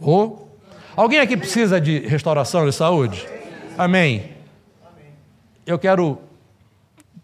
[0.00, 0.50] Ou
[0.96, 1.00] oh.
[1.00, 3.28] alguém aqui precisa de restauração de saúde?
[3.76, 4.30] Amém.
[5.66, 6.18] Eu quero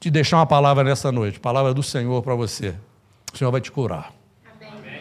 [0.05, 2.75] te deixar uma palavra nessa noite, palavra do Senhor para você.
[3.33, 4.13] O Senhor vai te curar.
[4.61, 5.01] Amém.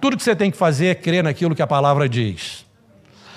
[0.00, 2.64] Tudo que você tem que fazer é crer naquilo que a palavra diz.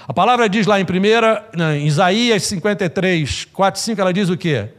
[0.07, 4.69] A palavra diz lá em primeira, em Isaías 53, 4 5, ela diz o quê?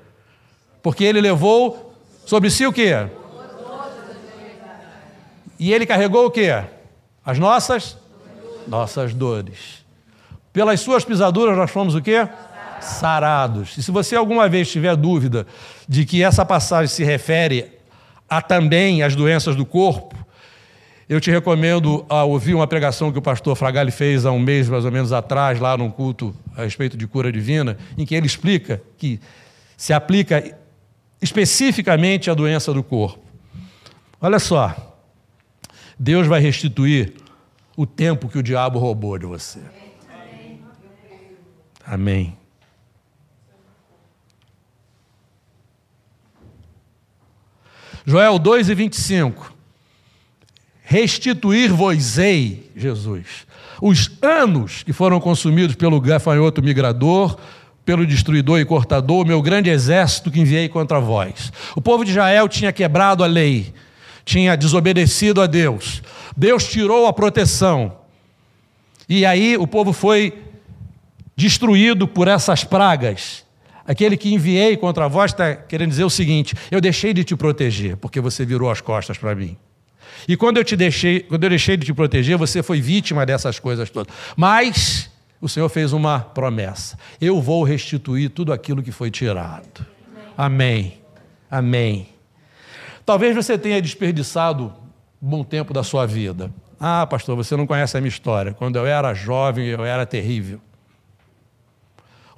[0.80, 1.92] Porque ele levou
[2.24, 3.08] sobre si o quê?
[5.58, 6.50] E ele carregou o quê?
[7.26, 7.98] As nossas
[8.64, 9.84] nossas dores.
[10.52, 12.28] Pelas suas pisaduras nós fomos o quê?
[12.80, 13.76] Sarados.
[13.76, 15.46] E se você alguma vez tiver dúvida
[15.88, 17.72] de que essa passagem se refere
[18.28, 20.16] a também as doenças do corpo,
[21.08, 24.68] eu te recomendo a ouvir uma pregação que o pastor Fragali fez há um mês
[24.68, 28.26] mais ou menos atrás, lá num culto a respeito de cura divina, em que ele
[28.26, 29.18] explica que
[29.76, 30.54] se aplica
[31.22, 33.24] especificamente à doença do corpo.
[34.20, 34.74] Olha só,
[35.98, 37.14] Deus vai restituir
[37.76, 39.60] o tempo que o diabo roubou de você.
[41.86, 42.36] Amém.
[48.08, 49.54] Joel 2 e 25.
[50.82, 53.46] Restituir-vos-ei, Jesus,
[53.82, 57.38] os anos que foram consumidos pelo gafanhoto migrador,
[57.84, 61.52] pelo destruidor e cortador, meu grande exército que enviei contra vós.
[61.76, 63.74] O povo de Israel tinha quebrado a lei,
[64.24, 66.02] tinha desobedecido a Deus.
[66.34, 67.94] Deus tirou a proteção.
[69.06, 70.44] E aí o povo foi
[71.36, 73.44] destruído por essas pragas.
[73.88, 77.96] Aquele que enviei contra vós está querendo dizer o seguinte: eu deixei de te proteger,
[77.96, 79.56] porque você virou as costas para mim.
[80.28, 83.58] E quando eu te deixei, quando eu deixei de te proteger, você foi vítima dessas
[83.58, 84.12] coisas todas.
[84.36, 89.86] Mas o Senhor fez uma promessa: eu vou restituir tudo aquilo que foi tirado.
[90.36, 90.98] Amém.
[91.50, 92.08] Amém.
[93.06, 94.70] Talvez você tenha desperdiçado
[95.22, 96.52] um bom tempo da sua vida.
[96.78, 98.52] Ah, pastor, você não conhece a minha história.
[98.52, 100.60] Quando eu era jovem, eu era terrível.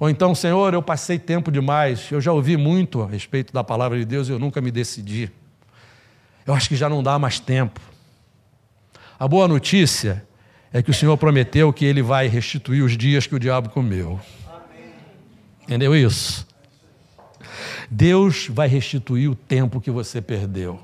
[0.01, 3.99] Ou então, Senhor, eu passei tempo demais, eu já ouvi muito a respeito da palavra
[3.99, 5.29] de Deus e eu nunca me decidi.
[6.43, 7.79] Eu acho que já não dá mais tempo.
[9.19, 10.25] A boa notícia
[10.73, 14.19] é que o Senhor prometeu que Ele vai restituir os dias que o diabo comeu.
[15.61, 16.47] Entendeu isso?
[17.87, 20.81] Deus vai restituir o tempo que você perdeu.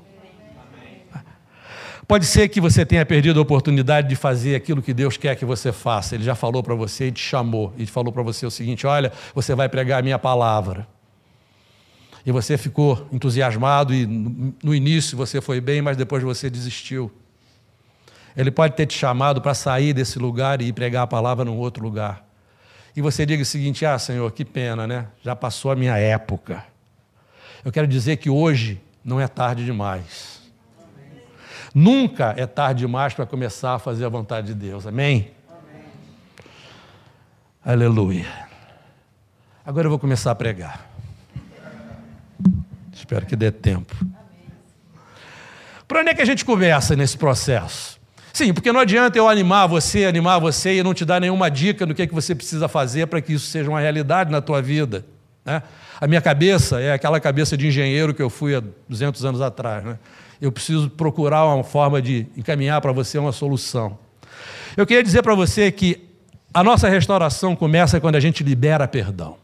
[2.08, 5.44] Pode ser que você tenha perdido a oportunidade de fazer aquilo que Deus quer que
[5.44, 6.14] você faça.
[6.14, 7.74] Ele já falou para você e te chamou.
[7.76, 10.88] E falou para você o seguinte: olha, você vai pregar a minha palavra.
[12.24, 17.12] E você ficou entusiasmado e no início você foi bem, mas depois você desistiu.
[18.34, 21.82] Ele pode ter te chamado para sair desse lugar e pregar a palavra num outro
[21.82, 22.26] lugar.
[22.96, 25.08] E você diga o seguinte: ah, Senhor, que pena, né?
[25.22, 26.64] Já passou a minha época.
[27.62, 30.37] Eu quero dizer que hoje não é tarde demais.
[31.74, 34.86] Nunca é tarde demais para começar a fazer a vontade de Deus.
[34.86, 35.30] Amém?
[35.48, 35.84] Amém?
[37.64, 38.26] Aleluia.
[39.64, 40.88] Agora eu vou começar a pregar.
[42.92, 43.94] Espero que dê tempo.
[45.86, 47.98] Para onde é que a gente começa nesse processo?
[48.32, 51.84] Sim, porque não adianta eu animar você, animar você e não te dar nenhuma dica
[51.84, 54.62] do que, é que você precisa fazer para que isso seja uma realidade na tua
[54.62, 55.04] vida.
[55.44, 55.62] Né?
[56.00, 59.84] A minha cabeça é aquela cabeça de engenheiro que eu fui há 200 anos atrás.
[59.84, 59.98] Né?
[60.40, 63.98] Eu preciso procurar uma forma de encaminhar para você uma solução.
[64.76, 66.08] Eu queria dizer para você que
[66.54, 69.36] a nossa restauração começa quando a gente libera perdão.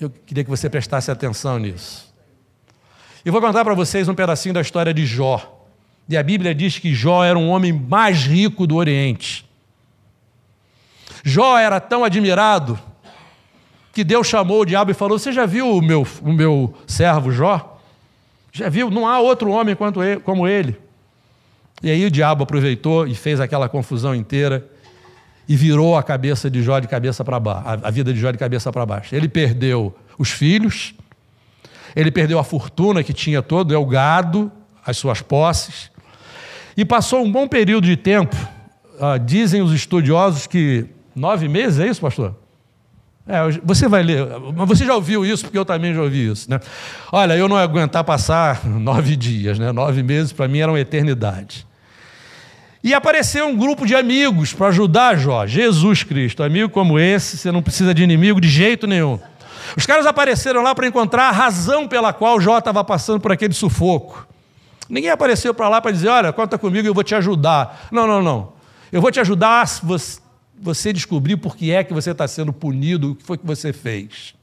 [0.00, 2.12] Eu queria que você prestasse atenção nisso.
[3.24, 5.66] E vou contar para vocês um pedacinho da história de Jó.
[6.08, 9.48] E a Bíblia diz que Jó era um homem mais rico do Oriente.
[11.22, 12.78] Jó era tão admirado
[13.92, 17.30] que Deus chamou o diabo e falou: Você já viu o meu, o meu servo
[17.30, 17.69] Jó?
[18.52, 18.90] Já viu?
[18.90, 19.76] Não há outro homem
[20.24, 20.76] como ele.
[21.82, 24.68] E aí o diabo aproveitou e fez aquela confusão inteira
[25.48, 28.38] e virou a cabeça de Jó de cabeça para baixo, a vida de Jó de
[28.38, 29.14] cabeça para baixo.
[29.14, 30.94] Ele perdeu os filhos,
[31.96, 34.52] ele perdeu a fortuna que tinha todo, é o gado,
[34.84, 35.90] as suas posses,
[36.76, 38.36] e passou um bom período de tempo.
[39.00, 40.86] Ah, dizem os estudiosos que
[41.16, 42.36] nove meses, é isso, pastor?
[43.26, 46.50] É, você vai ler, mas você já ouviu isso, porque eu também já ouvi isso.
[46.50, 46.58] Né?
[47.12, 49.72] Olha, eu não ia aguentar passar nove dias, né?
[49.72, 51.66] nove meses para mim era uma eternidade.
[52.82, 56.42] E apareceu um grupo de amigos para ajudar Jó, Jesus Cristo.
[56.42, 59.18] Amigo como esse, você não precisa de inimigo de jeito nenhum.
[59.76, 63.52] Os caras apareceram lá para encontrar a razão pela qual Jó estava passando por aquele
[63.52, 64.26] sufoco.
[64.88, 67.86] Ninguém apareceu para lá para dizer: olha, conta comigo, eu vou te ajudar.
[67.92, 68.52] Não, não, não.
[68.90, 69.60] Eu vou te ajudar
[70.60, 73.72] você descobrir por que é que você está sendo punido, o que foi que você
[73.72, 74.34] fez.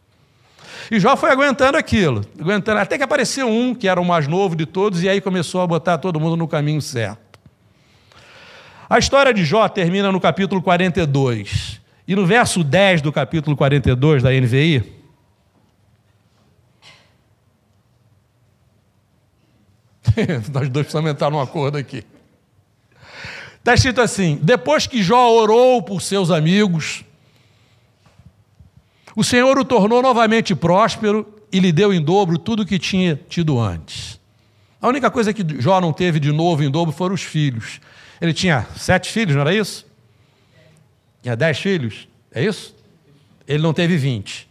[0.91, 4.55] E Jó foi aguentando aquilo, aguentando, até que apareceu um que era o mais novo
[4.55, 7.39] de todos, e aí começou a botar todo mundo no caminho certo.
[8.89, 11.81] A história de Jó termina no capítulo 42.
[12.07, 14.97] E no verso 10 do capítulo 42 da NVI,
[20.53, 22.05] nós dois precisamos entrar num acordo aqui.
[23.67, 27.03] Está escrito assim: depois que Jó orou por seus amigos,
[29.13, 33.19] o Senhor o tornou novamente próspero e lhe deu em dobro tudo o que tinha
[33.27, 34.21] tido antes.
[34.81, 37.81] A única coisa que Jó não teve de novo em dobro foram os filhos.
[38.21, 39.85] Ele tinha sete filhos, não era isso?
[41.21, 42.73] Tinha dez filhos, é isso?
[43.45, 44.47] Ele não teve vinte.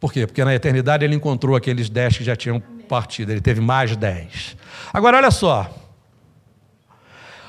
[0.00, 0.26] Por quê?
[0.26, 3.32] Porque na eternidade ele encontrou aqueles dez que já tinham partido.
[3.32, 4.56] Ele teve mais dez.
[4.94, 5.70] Agora, olha só.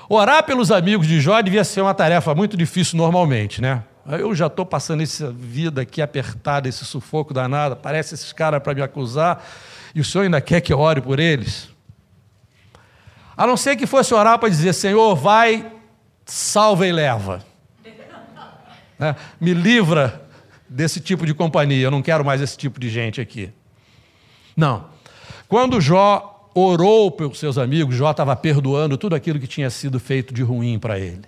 [0.09, 3.83] Orar pelos amigos de Jó devia ser uma tarefa muito difícil normalmente, né?
[4.07, 8.73] Eu já estou passando essa vida aqui apertada, esse sufoco danado, aparece esses caras para
[8.73, 9.45] me acusar,
[9.93, 11.69] e o senhor ainda quer que eu ore por eles?
[13.35, 15.71] A não ser que fosse orar para dizer, Senhor, vai,
[16.25, 17.45] salva e leva.
[18.97, 19.15] Né?
[19.39, 20.23] Me livra
[20.67, 23.51] desse tipo de companhia, eu não quero mais esse tipo de gente aqui.
[24.55, 24.85] Não.
[25.47, 30.33] Quando Jó orou pelos seus amigos, Jó estava perdoando tudo aquilo que tinha sido feito
[30.33, 31.21] de ruim para ele.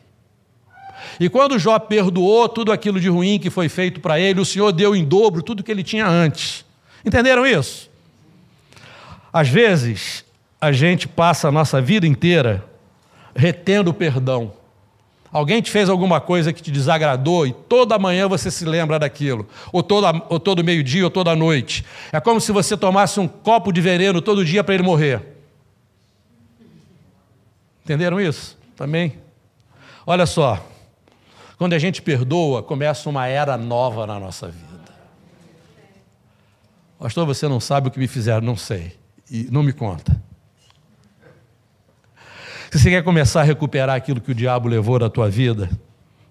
[1.19, 4.71] E quando Jó perdoou tudo aquilo de ruim que foi feito para ele, o Senhor
[4.71, 6.65] deu em dobro tudo que ele tinha antes.
[7.05, 7.89] Entenderam isso?
[9.31, 10.25] Às vezes,
[10.59, 12.65] a gente passa a nossa vida inteira
[13.35, 14.51] retendo o perdão.
[15.31, 19.47] Alguém te fez alguma coisa que te desagradou e toda manhã você se lembra daquilo,
[19.71, 21.85] ou, toda, ou todo meio-dia, ou toda noite.
[22.11, 25.21] É como se você tomasse um copo de veneno todo dia para ele morrer.
[27.83, 28.57] Entenderam isso?
[28.75, 29.17] Também?
[30.05, 30.65] Olha só,
[31.57, 34.69] quando a gente perdoa, começa uma era nova na nossa vida.
[36.97, 38.97] Pastor, você não sabe o que me fizeram, não sei.
[39.29, 40.19] E não me conta.
[42.71, 45.67] Se você quer começar a recuperar aquilo que o diabo levou da tua vida,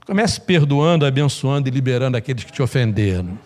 [0.07, 3.37] comece perdoando, abençoando e liberando aqueles que te ofenderam.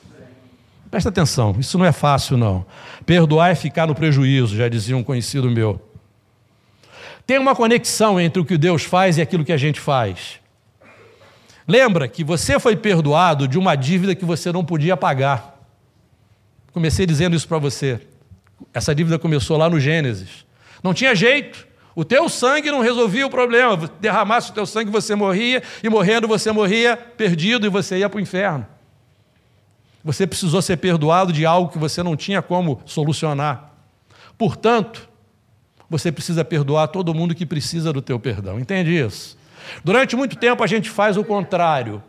[0.90, 2.66] Presta atenção, isso não é fácil, não.
[3.06, 5.80] Perdoar é ficar no prejuízo, já dizia um conhecido meu.
[7.26, 10.38] Tem uma conexão entre o que Deus faz e aquilo que a gente faz.
[11.66, 15.58] Lembra que você foi perdoado de uma dívida que você não podia pagar.
[16.74, 18.02] Comecei dizendo isso para você.
[18.74, 20.44] Essa dívida começou lá no Gênesis.
[20.82, 21.71] Não tinha jeito.
[21.94, 23.76] O teu sangue não resolvia o problema.
[24.00, 28.18] Derramasse o teu sangue, você morria, e morrendo você morria perdido e você ia para
[28.18, 28.66] o inferno.
[30.04, 33.72] Você precisou ser perdoado de algo que você não tinha como solucionar.
[34.36, 35.08] Portanto,
[35.88, 38.58] você precisa perdoar todo mundo que precisa do teu perdão.
[38.58, 39.36] Entende isso?
[39.84, 42.02] Durante muito tempo a gente faz o contrário.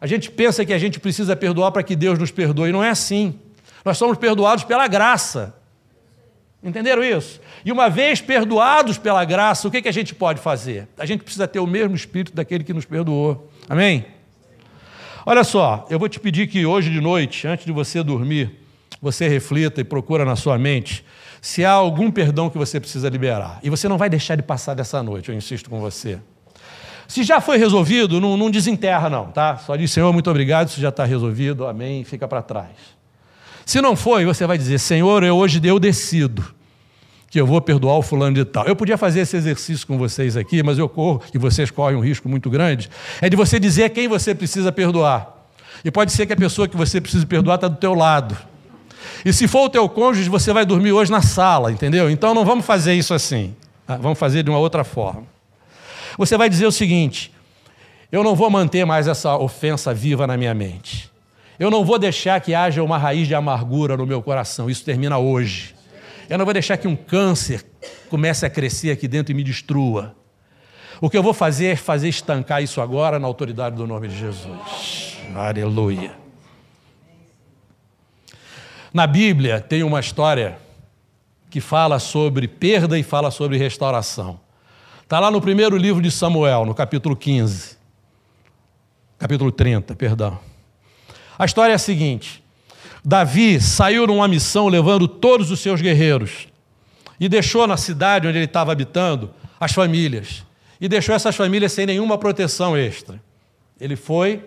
[0.00, 2.70] A gente pensa que a gente precisa perdoar para que Deus nos perdoe.
[2.70, 3.38] Não é assim.
[3.84, 5.54] Nós somos perdoados pela graça.
[6.62, 7.40] Entenderam isso?
[7.64, 10.86] E uma vez perdoados pela graça, o que, que a gente pode fazer?
[10.98, 13.50] A gente precisa ter o mesmo espírito daquele que nos perdoou.
[13.68, 14.04] Amém?
[15.24, 18.58] Olha só, eu vou te pedir que hoje de noite, antes de você dormir,
[19.00, 21.04] você reflita e procura na sua mente
[21.40, 23.58] se há algum perdão que você precisa liberar.
[23.62, 26.18] E você não vai deixar de passar dessa noite, eu insisto com você.
[27.08, 29.56] Se já foi resolvido, não, não desenterra, não, tá?
[29.56, 32.99] Só diz, Senhor, muito obrigado, isso já está resolvido, amém, fica para trás.
[33.64, 36.44] Se não foi, você vai dizer: Senhor, eu hoje eu decido
[37.30, 38.66] que eu vou perdoar o fulano de tal.
[38.66, 42.00] Eu podia fazer esse exercício com vocês aqui, mas eu corro, e vocês correm um
[42.00, 42.90] risco muito grande,
[43.20, 45.36] é de você dizer quem você precisa perdoar.
[45.84, 48.36] E pode ser que a pessoa que você precisa perdoar está do teu lado.
[49.24, 52.10] E se for o teu cônjuge, você vai dormir hoje na sala, entendeu?
[52.10, 53.54] Então não vamos fazer isso assim.
[53.86, 53.96] Tá?
[53.96, 55.24] Vamos fazer de uma outra forma.
[56.18, 57.32] Você vai dizer o seguinte:
[58.10, 61.10] eu não vou manter mais essa ofensa viva na minha mente.
[61.60, 64.70] Eu não vou deixar que haja uma raiz de amargura no meu coração.
[64.70, 65.74] Isso termina hoje.
[66.26, 67.66] Eu não vou deixar que um câncer
[68.08, 70.16] comece a crescer aqui dentro e me destrua.
[71.02, 74.18] O que eu vou fazer é fazer estancar isso agora na autoridade do nome de
[74.18, 75.18] Jesus.
[75.34, 76.14] Aleluia.
[78.90, 80.56] Na Bíblia tem uma história
[81.50, 84.40] que fala sobre perda e fala sobre restauração.
[85.02, 87.76] Está lá no primeiro livro de Samuel, no capítulo 15.
[89.18, 90.49] Capítulo 30, perdão.
[91.40, 92.44] A história é a seguinte:
[93.02, 96.48] Davi saiu numa missão levando todos os seus guerreiros
[97.18, 100.44] e deixou na cidade onde ele estava habitando as famílias
[100.78, 103.18] e deixou essas famílias sem nenhuma proteção extra.
[103.80, 104.44] Ele foi.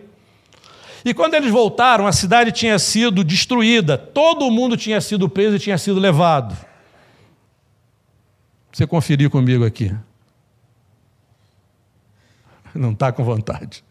[1.04, 5.60] E quando eles voltaram, a cidade tinha sido destruída, todo mundo tinha sido preso e
[5.60, 6.56] tinha sido levado.
[8.72, 9.91] Você conferir comigo aqui.
[12.76, 13.84] Não está com vontade.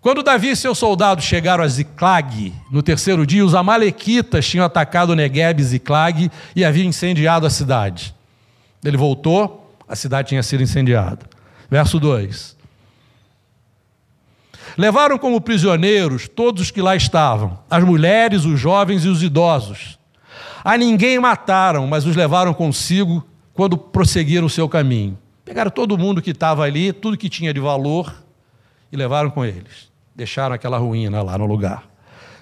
[0.00, 5.14] Quando Davi e seus soldados chegaram a Ziclag, no terceiro dia, os amalequitas tinham atacado
[5.16, 8.14] Negueb e Ziclag e haviam incendiado a cidade.
[8.84, 11.26] Ele voltou, a cidade tinha sido incendiada.
[11.68, 12.56] Verso 2.
[14.76, 19.98] Levaram como prisioneiros todos os que lá estavam, as mulheres, os jovens e os idosos.
[20.62, 25.18] A ninguém mataram, mas os levaram consigo quando prosseguiram o seu caminho.
[25.44, 28.14] Pegaram todo mundo que estava ali, tudo que tinha de valor,
[28.90, 31.84] e levaram com eles deixaram aquela ruína lá no lugar.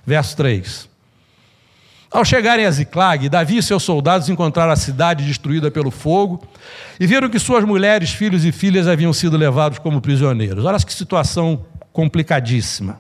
[0.05, 0.89] Verso 3.
[2.11, 6.43] Ao chegarem a Ziclag, Davi e seus soldados encontraram a cidade destruída pelo fogo
[6.99, 10.65] e viram que suas mulheres, filhos e filhas haviam sido levados como prisioneiros.
[10.65, 12.99] Olha que situação complicadíssima.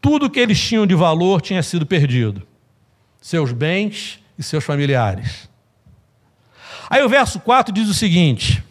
[0.00, 2.42] Tudo que eles tinham de valor tinha sido perdido:
[3.20, 5.48] seus bens e seus familiares.
[6.88, 8.64] Aí o verso 4 diz o seguinte: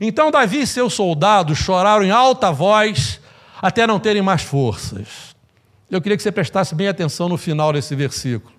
[0.00, 3.20] então Davi e seus soldados choraram em alta voz
[3.60, 5.36] até não terem mais forças.
[5.90, 8.54] Eu queria que você prestasse bem atenção no final desse versículo.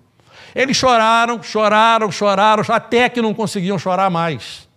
[0.54, 4.68] Eles choraram, choraram, choraram, até que não conseguiam chorar mais.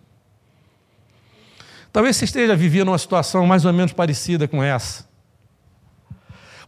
[1.92, 5.06] Talvez você esteja vivendo uma situação mais ou menos parecida com essa.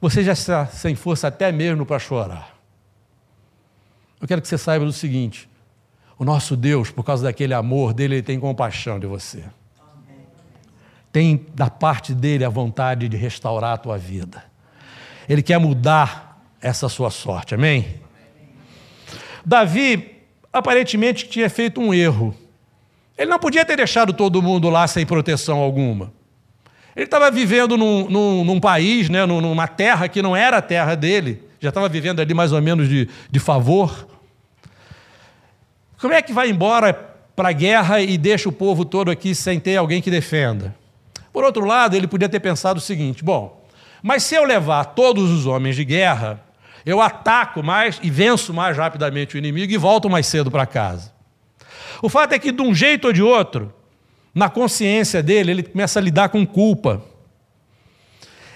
[0.01, 2.57] Você já está sem força até mesmo para chorar.
[4.21, 5.49] Eu quero que você saiba do seguinte:
[6.19, 9.45] o nosso Deus, por causa daquele amor dele, ele tem compaixão de você.
[11.13, 14.45] Tem da parte dele a vontade de restaurar a tua vida.
[15.29, 18.01] Ele quer mudar essa sua sorte, amém?
[19.45, 20.17] Davi
[20.53, 22.35] aparentemente tinha feito um erro.
[23.17, 26.13] Ele não podia ter deixado todo mundo lá sem proteção alguma.
[26.95, 30.95] Ele estava vivendo num, num, num país, né, numa terra que não era a terra
[30.95, 34.09] dele, já estava vivendo ali mais ou menos de, de favor.
[36.01, 36.93] Como é que vai embora
[37.35, 40.75] para a guerra e deixa o povo todo aqui sem ter alguém que defenda?
[41.39, 43.65] Por outro lado, ele podia ter pensado o seguinte: bom,
[44.03, 46.43] mas se eu levar todos os homens de guerra,
[46.85, 51.13] eu ataco mais e venço mais rapidamente o inimigo e volto mais cedo para casa.
[52.03, 53.73] O fato é que, de um jeito ou de outro,
[54.35, 57.01] na consciência dele, ele começa a lidar com culpa.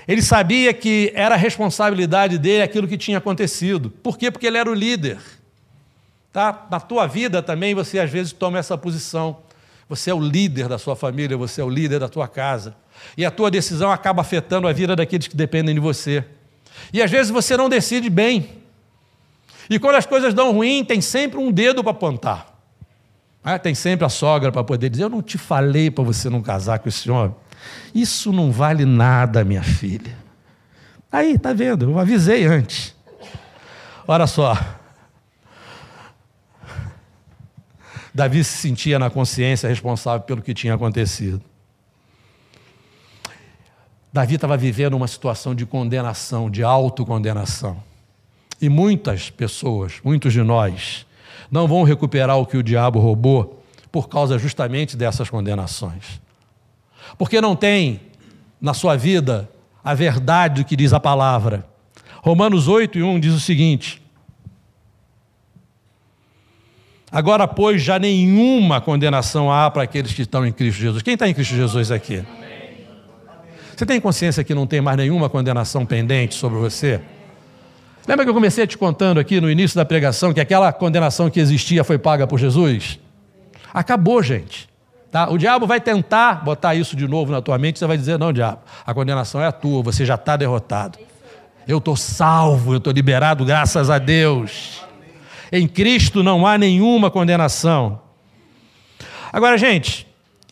[0.08, 3.90] Ele sabia que era responsabilidade dele aquilo que tinha acontecido.
[3.90, 4.28] Por quê?
[4.28, 5.20] Porque ele era o líder.
[6.32, 6.66] Tá?
[6.68, 9.36] Na tua vida também você às vezes toma essa posição.
[9.92, 12.74] Você é o líder da sua família, você é o líder da tua casa.
[13.14, 16.24] E a tua decisão acaba afetando a vida daqueles que dependem de você.
[16.94, 18.62] E às vezes você não decide bem.
[19.68, 22.58] E quando as coisas dão ruim, tem sempre um dedo para apontar.
[23.44, 26.40] Ah, tem sempre a sogra para poder dizer: Eu não te falei para você não
[26.40, 27.36] casar com esse homem.
[27.94, 30.16] Isso não vale nada, minha filha.
[31.12, 31.90] Aí, tá vendo?
[31.90, 32.96] Eu avisei antes.
[34.08, 34.56] Olha só.
[38.14, 41.40] Davi se sentia na consciência responsável pelo que tinha acontecido.
[44.12, 47.82] Davi estava vivendo uma situação de condenação, de autocondenação.
[48.60, 51.06] E muitas pessoas, muitos de nós,
[51.50, 56.20] não vão recuperar o que o diabo roubou por causa justamente dessas condenações.
[57.16, 58.00] Porque não tem
[58.60, 59.48] na sua vida
[59.82, 61.66] a verdade do que diz a palavra.
[62.22, 64.01] Romanos 8 e 1 diz o seguinte:
[67.12, 71.02] Agora, pois, já nenhuma condenação há para aqueles que estão em Cristo Jesus.
[71.02, 72.24] Quem está em Cristo Jesus aqui?
[73.76, 77.02] Você tem consciência que não tem mais nenhuma condenação pendente sobre você?
[78.08, 81.38] Lembra que eu comecei te contando aqui no início da pregação que aquela condenação que
[81.38, 82.98] existia foi paga por Jesus?
[83.74, 84.68] Acabou, gente.
[85.10, 85.28] Tá?
[85.28, 88.32] O diabo vai tentar botar isso de novo na tua mente, você vai dizer: não,
[88.32, 90.98] diabo, a condenação é a tua, você já está derrotado.
[91.68, 94.82] Eu estou salvo, eu estou liberado, graças a Deus.
[95.52, 98.00] Em Cristo não há nenhuma condenação.
[99.30, 100.06] Agora, gente,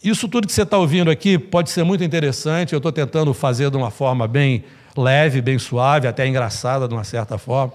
[0.04, 2.74] isso tudo que você está ouvindo aqui pode ser muito interessante.
[2.74, 4.62] Eu estou tentando fazer de uma forma bem
[4.94, 7.72] leve, bem suave, até engraçada de uma certa forma.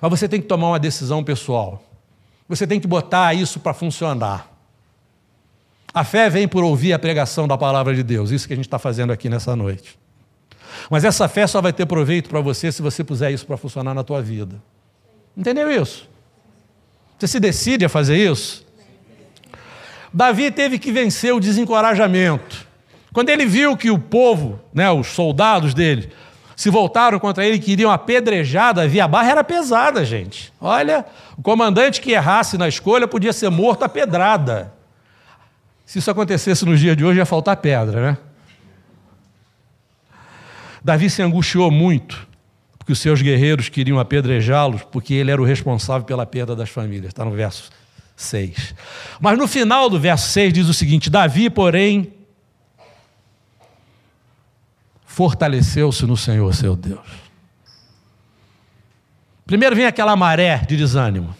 [0.00, 1.84] Mas você tem que tomar uma decisão pessoal.
[2.48, 4.50] Você tem que botar isso para funcionar.
[5.92, 8.66] A fé vem por ouvir a pregação da palavra de Deus, isso que a gente
[8.66, 9.98] está fazendo aqui nessa noite.
[10.88, 13.92] Mas essa fé só vai ter proveito para você se você puser isso para funcionar
[13.92, 14.56] na tua vida.
[15.36, 16.11] Entendeu isso?
[17.22, 18.66] Você se decide a fazer isso?
[20.12, 22.66] Davi teve que vencer o desencorajamento.
[23.12, 26.10] Quando ele viu que o povo, né, os soldados dele,
[26.56, 30.52] se voltaram contra ele e queriam apedrejar Davi, a barra era pesada, gente.
[30.60, 31.06] Olha,
[31.38, 34.74] o comandante que errasse na escolha podia ser morto a pedrada.
[35.86, 38.18] Se isso acontecesse nos dias de hoje, ia faltar pedra, né?
[40.82, 42.31] Davi se angustiou muito
[42.82, 47.12] porque os seus guerreiros queriam apedrejá-los, porque ele era o responsável pela perda das famílias.
[47.12, 47.70] Está no verso
[48.16, 48.74] 6.
[49.20, 52.12] Mas no final do verso 6 diz o seguinte: Davi, porém,
[55.06, 57.06] fortaleceu-se no Senhor seu Deus.
[59.46, 61.36] Primeiro vem aquela maré de desânimo.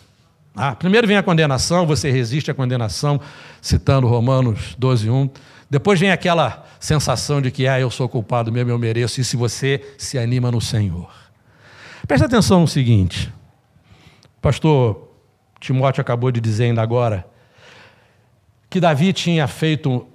[0.54, 3.20] Ah, primeiro vem a condenação, você resiste à condenação,
[3.60, 5.28] citando Romanos 12, 1.
[5.68, 9.36] Depois vem aquela sensação de que, ah, eu sou culpado mesmo, eu mereço, e se
[9.36, 11.21] você se anima no Senhor.
[12.06, 13.32] Preste atenção no seguinte.
[14.38, 15.08] O pastor
[15.60, 17.24] Timóteo acabou de dizer ainda agora
[18.68, 20.06] que Davi tinha feito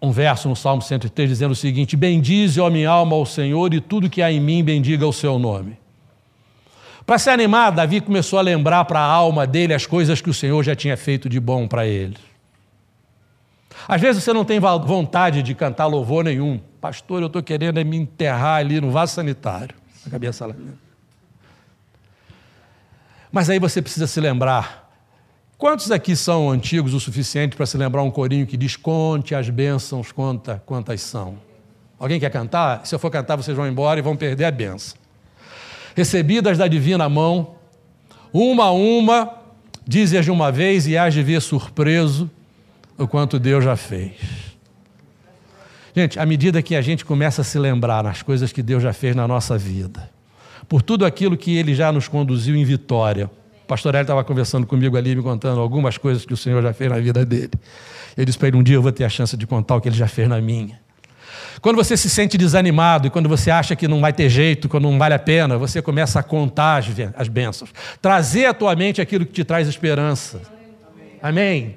[0.00, 3.80] um verso no Salmo 103 dizendo o seguinte: Bendize, ó minha alma, ao Senhor, e
[3.80, 5.76] tudo que há em mim bendiga o seu nome.
[7.04, 10.34] Para se animar, Davi começou a lembrar para a alma dele as coisas que o
[10.34, 12.16] Senhor já tinha feito de bom para ele.
[13.86, 16.60] Às vezes você não tem vontade de cantar louvor nenhum.
[16.80, 19.74] Pastor, eu estou querendo é me enterrar ali no vaso sanitário.
[20.04, 20.54] A cabeça lá.
[23.36, 24.90] Mas aí você precisa se lembrar.
[25.58, 29.50] Quantos aqui são antigos o suficiente para se lembrar um corinho que diz: Conte as
[29.50, 31.36] bênçãos, conta quantas são?
[31.98, 32.86] Alguém quer cantar?
[32.86, 34.96] Se eu for cantar, vocês vão embora e vão perder a bênção.
[35.94, 37.56] Recebidas da divina mão,
[38.32, 39.30] uma a uma,
[39.86, 42.30] dize-as de uma vez e hás de ver surpreso
[42.96, 44.14] o quanto Deus já fez.
[45.94, 48.94] Gente, à medida que a gente começa a se lembrar nas coisas que Deus já
[48.94, 50.15] fez na nossa vida,
[50.68, 53.30] por tudo aquilo que Ele já nos conduziu em vitória,
[53.64, 56.72] o pastor Hélio estava conversando comigo ali, me contando algumas coisas que o Senhor já
[56.72, 57.50] fez na vida dele.
[58.16, 59.88] Eu disse para ele: um dia eu vou ter a chance de contar o que
[59.88, 60.78] ele já fez na minha.
[61.60, 64.84] Quando você se sente desanimado e quando você acha que não vai ter jeito, quando
[64.84, 66.84] não vale a pena, você começa a contar
[67.16, 67.72] as bênçãos.
[68.00, 70.40] Trazer à tua mente aquilo que te traz esperança.
[71.20, 71.76] Amém?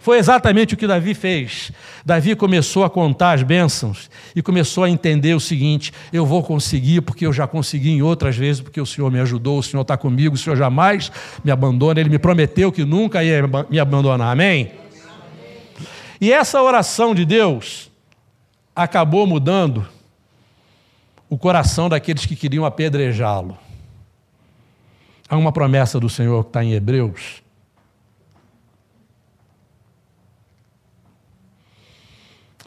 [0.00, 1.70] Foi exatamente o que Davi fez.
[2.04, 7.02] Davi começou a contar as bênçãos e começou a entender o seguinte: eu vou conseguir
[7.02, 9.98] porque eu já consegui em outras vezes, porque o Senhor me ajudou, o Senhor está
[9.98, 11.12] comigo, o Senhor jamais
[11.44, 14.32] me abandona, ele me prometeu que nunca ia me abandonar.
[14.32, 14.72] Amém?
[16.18, 17.90] E essa oração de Deus
[18.74, 19.86] acabou mudando
[21.28, 23.56] o coração daqueles que queriam apedrejá-lo.
[25.28, 27.42] Há uma promessa do Senhor que está em Hebreus.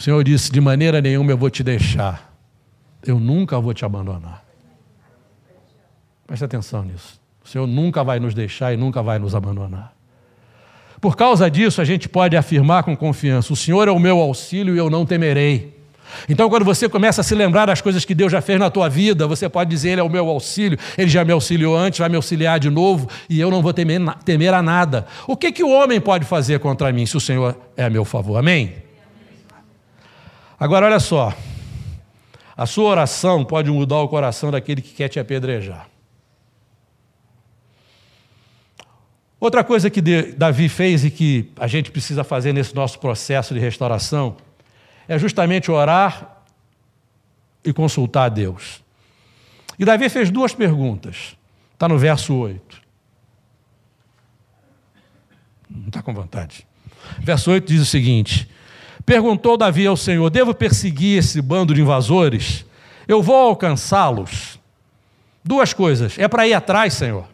[0.04, 2.36] O Senhor disse: De maneira nenhuma eu vou te deixar,
[3.08, 4.43] eu nunca vou te abandonar.
[6.28, 7.22] Preste atenção nisso.
[7.41, 9.93] O Senhor nunca vai nos deixar e nunca vai nos abandonar.
[10.99, 14.76] Por causa disso, a gente pode afirmar com confiança: o Senhor é o meu auxílio
[14.76, 15.74] e eu não temerei.
[16.28, 18.89] Então, quando você começa a se lembrar das coisas que Deus já fez na tua
[18.89, 22.10] vida, você pode dizer: Ele é o meu auxílio, Ele já me auxiliou antes, vai
[22.10, 25.08] me auxiliar de novo e eu não vou temer, temer a nada.
[25.26, 28.04] O que, que o homem pode fazer contra mim se o Senhor é a meu
[28.04, 28.36] favor?
[28.36, 28.83] Amém?
[30.64, 31.36] Agora, olha só.
[32.55, 35.89] A sua oração pode mudar o coração daquele que quer te apedrejar.
[39.41, 43.59] Outra coisa que Davi fez e que a gente precisa fazer nesse nosso processo de
[43.59, 44.38] restauração
[45.05, 46.45] é justamente orar
[47.61, 48.82] e consultar a Deus.
[49.78, 51.36] E Davi fez duas perguntas.
[51.74, 52.82] Está no verso 8.
[55.70, 56.66] Não está com vontade.
[57.20, 58.49] Verso 8 diz o seguinte:
[59.06, 62.66] Perguntou Davi ao Senhor: Devo perseguir esse bando de invasores?
[63.08, 64.60] Eu vou alcançá-los?
[65.43, 66.18] Duas coisas.
[66.18, 67.28] É para ir atrás, Senhor.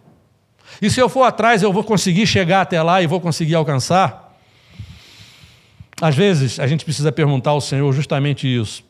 [0.81, 4.37] E se eu for atrás, eu vou conseguir chegar até lá e vou conseguir alcançar?
[6.01, 8.83] Às vezes, a gente precisa perguntar ao Senhor justamente isso.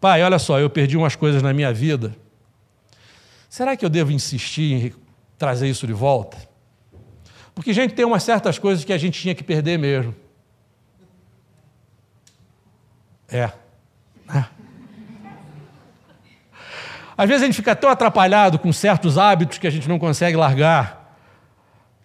[0.00, 2.14] Pai, olha só, eu perdi umas coisas na minha vida.
[3.48, 4.92] Será que eu devo insistir em
[5.38, 6.36] trazer isso de volta?
[7.54, 10.14] Porque, gente, tem umas certas coisas que a gente tinha que perder mesmo.
[13.32, 13.50] É.
[14.34, 14.44] é.
[17.16, 20.36] Às vezes a gente fica tão atrapalhado com certos hábitos que a gente não consegue
[20.36, 21.18] largar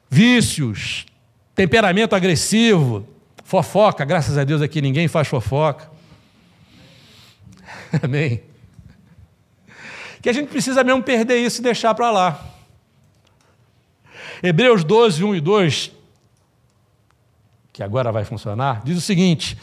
[0.10, 1.06] vícios,
[1.56, 3.08] temperamento agressivo,
[3.44, 4.04] fofoca.
[4.04, 5.90] Graças a Deus aqui ninguém faz fofoca.
[8.04, 8.44] Amém.
[10.22, 12.46] Que a gente precisa mesmo perder isso e deixar para lá.
[14.44, 15.92] Hebreus 12, 1 e 2,
[17.72, 19.58] que agora vai funcionar, diz o seguinte: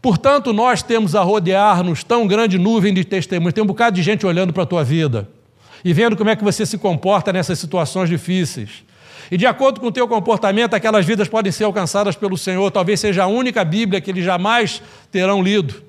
[0.00, 3.52] Portanto, nós temos a rodear-nos tão grande nuvem de testemunhos.
[3.52, 5.28] Tem um bocado de gente olhando para a tua vida
[5.84, 8.84] e vendo como é que você se comporta nessas situações difíceis.
[9.30, 12.70] E de acordo com o teu comportamento, aquelas vidas podem ser alcançadas pelo Senhor.
[12.70, 14.80] Talvez seja a única Bíblia que eles jamais
[15.10, 15.82] terão lido.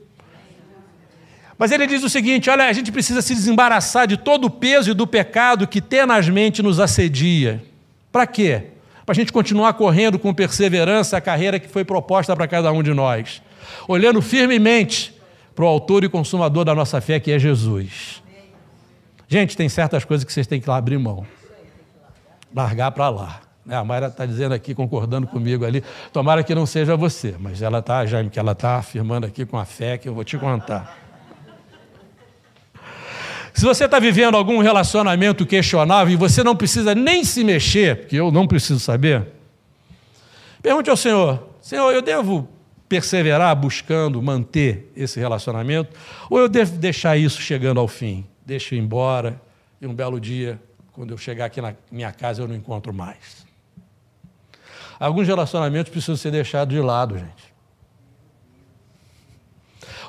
[1.58, 4.92] Mas ele diz o seguinte: olha, a gente precisa se desembaraçar de todo o peso
[4.92, 7.64] e do pecado que tenazmente nos assedia.
[8.12, 8.64] Para quê?
[9.06, 12.84] Para a gente continuar correndo com perseverança a carreira que foi proposta para cada um
[12.84, 13.42] de nós,
[13.88, 15.14] olhando firmemente
[15.56, 18.24] para o autor e consumador da nossa fé, que é Jesus.
[19.28, 21.26] Gente, tem certas coisas que vocês têm que abrir mão
[22.54, 23.42] largar para lá.
[23.66, 27.62] Né, a Mayra está dizendo aqui, concordando comigo ali, tomara que não seja você, mas
[27.62, 30.38] ela está, Jaime, que ela está afirmando aqui com a fé que eu vou te
[30.38, 30.98] contar.
[33.54, 38.16] Se você está vivendo algum relacionamento questionável e você não precisa nem se mexer, porque
[38.16, 39.28] eu não preciso saber,
[40.62, 42.48] pergunte ao Senhor: Senhor, eu devo
[42.90, 45.96] perseverar buscando manter esse relacionamento
[46.30, 48.26] ou eu devo deixar isso chegando ao fim?
[48.44, 49.40] Deixa ir embora
[49.80, 50.60] e um belo dia
[50.92, 53.48] quando eu chegar aqui na minha casa eu não encontro mais.
[55.00, 57.54] Alguns relacionamentos precisam ser deixados de lado, gente.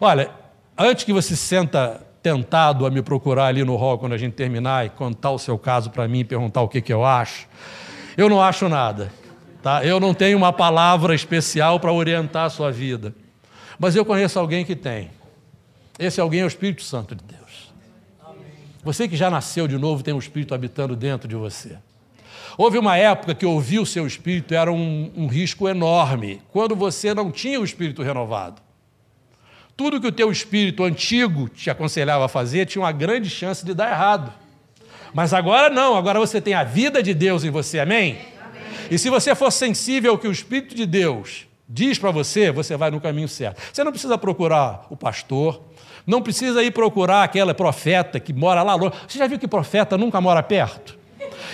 [0.01, 0.31] Olha,
[0.77, 4.33] antes que você se senta tentado a me procurar ali no hall quando a gente
[4.33, 7.47] terminar e contar o seu caso para mim e perguntar o que, que eu acho,
[8.17, 9.13] eu não acho nada.
[9.63, 9.85] Tá?
[9.85, 13.15] Eu não tenho uma palavra especial para orientar a sua vida.
[13.79, 15.11] Mas eu conheço alguém que tem.
[15.99, 17.41] Esse alguém é o Espírito Santo de Deus.
[18.83, 21.77] Você que já nasceu de novo tem um espírito habitando dentro de você.
[22.57, 27.13] Houve uma época que ouvir o seu espírito era um, um risco enorme, quando você
[27.13, 28.61] não tinha o espírito renovado.
[29.77, 33.73] Tudo que o teu espírito antigo te aconselhava a fazer tinha uma grande chance de
[33.75, 34.33] dar errado.
[35.13, 38.19] Mas agora não, agora você tem a vida de Deus em você, amém?
[38.91, 42.77] E se você for sensível ao que o Espírito de Deus diz para você, você
[42.77, 43.61] vai no caminho certo.
[43.73, 45.63] Você não precisa procurar o pastor,
[46.07, 48.95] não precisa ir procurar aquela profeta que mora lá longe.
[49.07, 50.99] Você já viu que profeta nunca mora perto?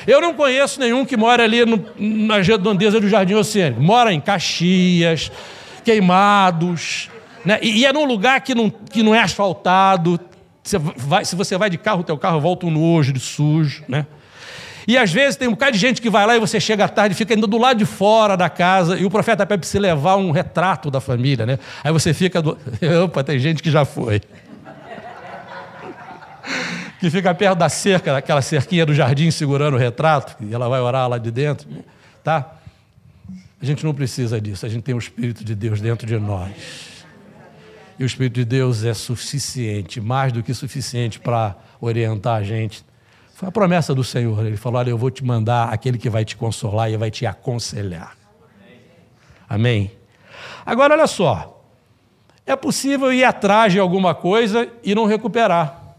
[0.07, 3.83] Eu não conheço nenhum que mora ali no, na redondeza do Jardim Oceânico.
[3.83, 5.31] Mora em Caxias,
[5.85, 7.11] Queimados,
[7.45, 7.59] né?
[7.63, 10.19] e, e é num lugar que não, que não é asfaltado.
[10.63, 13.85] Você vai, se você vai de carro, o teu carro volta um nojo, de sujo,
[13.87, 14.07] né?
[14.87, 16.89] E às vezes tem um bocado de gente que vai lá e você chega à
[16.89, 19.69] tarde e fica indo do lado de fora da casa e o profeta pede para
[19.69, 21.59] você levar um retrato da família, né?
[21.83, 22.57] Aí você fica do...
[23.05, 24.23] Opa, tem gente que já foi.
[27.01, 30.81] que fica perto da cerca, daquela cerquinha do jardim segurando o retrato, e ela vai
[30.81, 31.69] orar lá de dentro,
[32.23, 32.53] tá?
[33.61, 36.53] A gente não precisa disso, a gente tem o Espírito de Deus dentro de nós.
[37.99, 42.86] E o Espírito de Deus é suficiente, mais do que suficiente para orientar a gente
[43.37, 44.47] foi a promessa do Senhor.
[44.47, 47.27] Ele falou: Olha, eu vou te mandar aquele que vai te consolar e vai te
[47.27, 48.17] aconselhar.
[49.47, 49.91] Amém?
[50.65, 51.63] Agora, olha só.
[52.47, 55.97] É possível ir atrás de alguma coisa e não recuperar.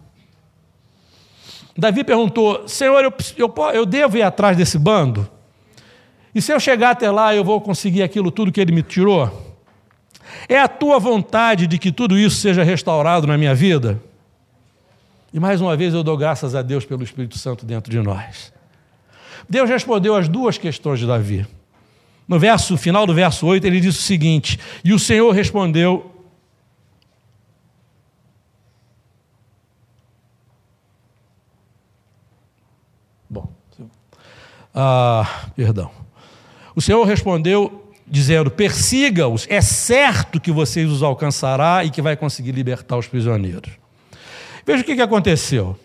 [1.78, 5.30] Davi perguntou: Senhor, eu, eu, eu devo ir atrás desse bando?
[6.34, 9.56] E se eu chegar até lá, eu vou conseguir aquilo tudo que ele me tirou?
[10.50, 14.02] É a tua vontade de que tudo isso seja restaurado na minha vida?
[15.34, 18.54] E mais uma vez eu dou graças a Deus pelo Espírito Santo dentro de nós.
[19.50, 21.46] Deus respondeu as duas questões de Davi.
[22.28, 26.14] No verso final do verso 8, ele diz o seguinte: E o Senhor respondeu.
[33.30, 33.50] Bom,
[34.76, 35.90] ah, perdão.
[36.76, 42.52] O Senhor respondeu dizendo: Persiga-os, é certo que vocês os alcançará e que vai conseguir
[42.52, 43.87] libertar os prisioneiros.
[44.68, 45.80] Veja o que aconteceu.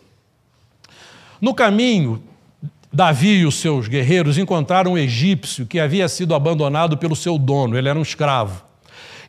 [1.40, 2.20] No caminho,
[2.92, 7.78] Davi e os seus guerreiros encontraram um egípcio que havia sido abandonado pelo seu dono,
[7.78, 8.60] ele era um escravo.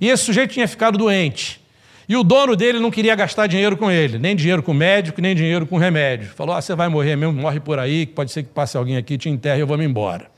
[0.01, 1.61] E esse sujeito tinha ficado doente.
[2.09, 5.35] E o dono dele não queria gastar dinheiro com ele, nem dinheiro com médico, nem
[5.35, 6.31] dinheiro com remédio.
[6.31, 9.19] Falou: ah, você vai morrer mesmo, morre por aí, pode ser que passe alguém aqui,
[9.19, 10.31] te enterre e eu vou me embora.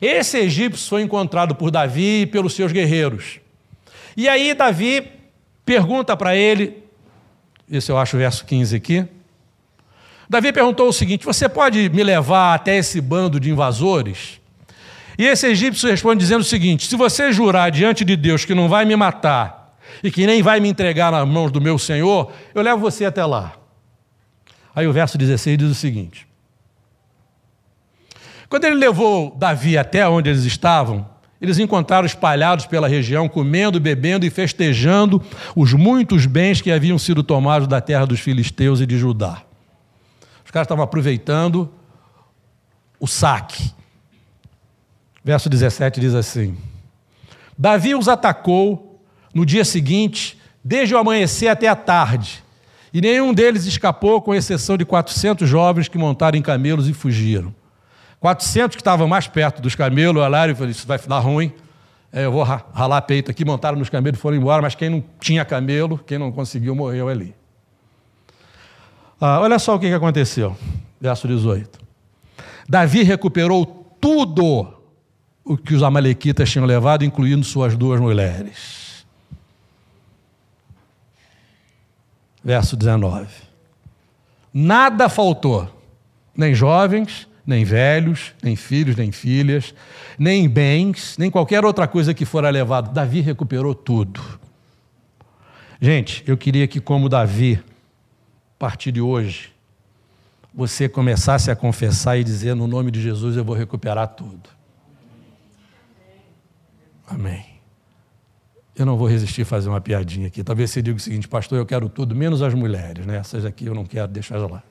[0.00, 3.38] Esse egípcio foi encontrado por Davi e pelos seus guerreiros.
[4.16, 5.06] E aí Davi
[5.66, 6.80] pergunta para ele
[7.70, 9.06] isso eu acho o verso 15 aqui.
[10.28, 14.40] Davi perguntou o seguinte: Você pode me levar até esse bando de invasores?
[15.16, 18.68] E esse egípcio responde dizendo o seguinte: Se você jurar diante de Deus que não
[18.68, 22.62] vai me matar e que nem vai me entregar nas mãos do meu senhor, eu
[22.62, 23.54] levo você até lá.
[24.74, 26.26] Aí o verso 16 diz o seguinte:
[28.48, 31.08] Quando ele levou Davi até onde eles estavam,
[31.40, 35.22] eles encontraram espalhados pela região, comendo, bebendo e festejando
[35.56, 39.42] os muitos bens que haviam sido tomados da terra dos filisteus e de Judá.
[40.44, 41.72] Os caras estavam aproveitando
[42.98, 43.72] o saque.
[45.24, 46.58] Verso 17 diz assim:
[47.56, 49.00] Davi os atacou
[49.32, 52.42] no dia seguinte, desde o amanhecer até a tarde,
[52.92, 57.54] e nenhum deles escapou, com exceção de 400 jovens que montaram em camelos e fugiram.
[58.20, 61.52] 400 que estavam mais perto dos camelos olharam e falaram: Isso vai dar ruim.
[62.12, 63.44] É, eu vou ralar peito aqui.
[63.44, 64.60] Montaram nos camelos e foram embora.
[64.60, 67.34] Mas quem não tinha camelo, quem não conseguiu, morreu ali.
[69.18, 70.56] Ah, olha só o que aconteceu.
[71.00, 71.80] Verso 18.
[72.68, 74.74] Davi recuperou tudo
[75.44, 79.04] o que os Amalequitas tinham levado, incluindo suas duas mulheres.
[82.44, 83.28] Verso 19.
[84.52, 85.68] Nada faltou,
[86.36, 89.74] nem jovens, nem velhos, nem filhos, nem filhas,
[90.18, 92.92] nem bens, nem qualquer outra coisa que fora levado.
[92.92, 94.22] Davi recuperou tudo.
[95.80, 97.60] Gente, eu queria que, como Davi,
[98.56, 99.52] a partir de hoje,
[100.54, 104.48] você começasse a confessar e dizer: no nome de Jesus eu vou recuperar tudo.
[107.06, 107.44] Amém.
[108.76, 110.44] Eu não vou resistir a fazer uma piadinha aqui.
[110.44, 113.16] Talvez você diga o seguinte, pastor, eu quero tudo, menos as mulheres, né?
[113.16, 114.62] Essas aqui eu não quero deixar lá.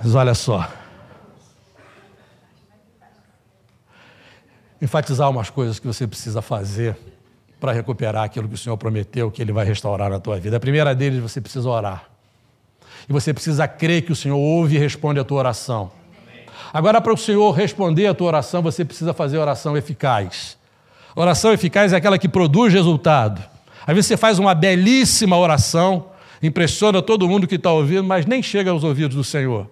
[0.00, 0.83] Mas olha só.
[4.80, 6.96] Enfatizar umas coisas que você precisa fazer
[7.60, 10.56] para recuperar aquilo que o Senhor prometeu que Ele vai restaurar na tua vida.
[10.56, 12.04] A primeira deles, você precisa orar.
[13.08, 15.90] E você precisa crer que o Senhor ouve e responde a tua oração.
[16.72, 20.58] Agora, para o Senhor responder a tua oração, você precisa fazer oração eficaz.
[21.14, 23.42] Oração eficaz é aquela que produz resultado.
[23.86, 26.06] Às vezes você faz uma belíssima oração,
[26.42, 29.68] impressiona todo mundo que está ouvindo, mas nem chega aos ouvidos do Senhor.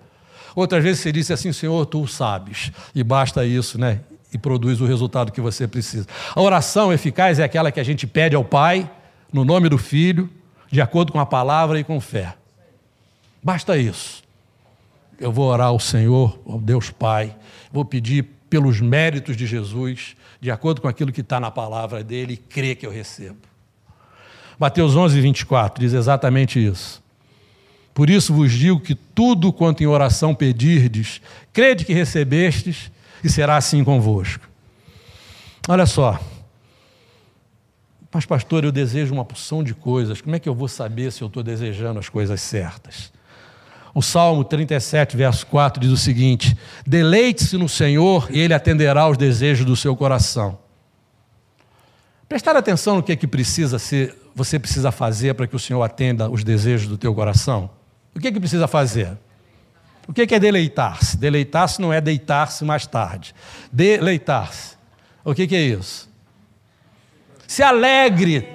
[0.55, 2.71] Outras vezes você disse assim, Senhor, tu sabes.
[2.95, 4.01] E basta isso, né?
[4.33, 6.07] E produz o resultado que você precisa.
[6.35, 8.91] A oração eficaz é aquela que a gente pede ao Pai,
[9.33, 10.31] no nome do Filho,
[10.71, 12.35] de acordo com a palavra e com fé.
[13.43, 14.23] Basta isso.
[15.21, 17.37] Eu vou orar ao Senhor, ao Deus Pai,
[17.71, 22.35] vou pedir pelos méritos de Jesus, de acordo com aquilo que está na palavra dele,
[22.35, 23.39] e crê que eu recebo.
[24.59, 27.03] Mateus 11, 24 diz exatamente isso.
[27.95, 31.21] Por isso vos digo que tudo quanto em oração pedirdes,
[31.53, 32.91] crede que recebestes,
[33.23, 34.49] e será assim convosco.
[35.69, 36.19] Olha só.
[38.13, 40.21] Mas, pastor, eu desejo uma porção de coisas.
[40.21, 43.13] Como é que eu vou saber se eu estou desejando as coisas certas?
[43.95, 46.57] O Salmo 37, verso 4 diz o seguinte:
[46.87, 50.59] Deleite-se no Senhor e Ele atenderá aos desejos do seu coração.
[52.29, 55.83] Prestar atenção no que, é que precisa ser, você precisa fazer para que o Senhor
[55.83, 57.71] atenda os desejos do teu coração.
[58.15, 59.19] O que, é que precisa fazer?
[60.09, 61.17] O que é deleitar-se?
[61.17, 63.35] Deleitar-se não é deitar-se mais tarde.
[63.73, 64.77] Deleitar-se.
[65.25, 66.11] O que é isso?
[67.47, 68.49] Se alegre,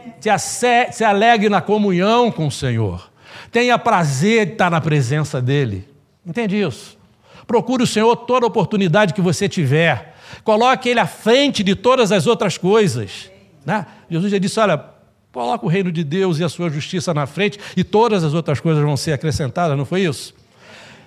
[0.92, 3.10] se alegre na comunhão com o Senhor.
[3.52, 5.88] Tenha prazer de estar na presença dEle.
[6.26, 6.98] Entende isso?
[7.46, 10.16] Procure o Senhor toda oportunidade que você tiver.
[10.44, 13.32] Coloque Ele à frente de todas as outras coisas.
[13.66, 13.86] Né?
[14.10, 14.84] Jesus já disse: olha,
[15.32, 18.60] coloca o reino de Deus e a sua justiça na frente e todas as outras
[18.60, 20.34] coisas vão ser acrescentadas, não foi isso?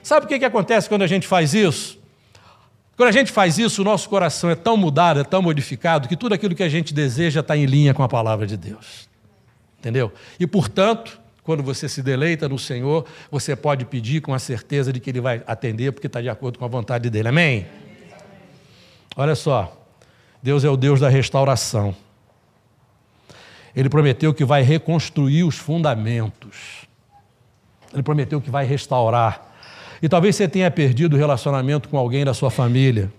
[0.02, 1.98] Sabe o que, que acontece quando a gente faz isso?
[2.96, 6.16] Quando a gente faz isso, o nosso coração é tão mudado, é tão modificado, que
[6.16, 9.08] tudo aquilo que a gente deseja está em linha com a palavra de Deus.
[9.78, 10.12] Entendeu?
[10.38, 15.00] E, portanto, quando você se deleita no Senhor, você pode pedir com a certeza de
[15.00, 17.28] que Ele vai atender, porque está de acordo com a vontade dele.
[17.28, 17.66] Amém?
[19.16, 19.76] Olha só,
[20.42, 21.96] Deus é o Deus da restauração.
[23.74, 26.86] Ele prometeu que vai reconstruir os fundamentos.
[27.92, 29.49] Ele prometeu que vai restaurar.
[30.02, 33.12] E talvez você tenha perdido o relacionamento com alguém da sua família.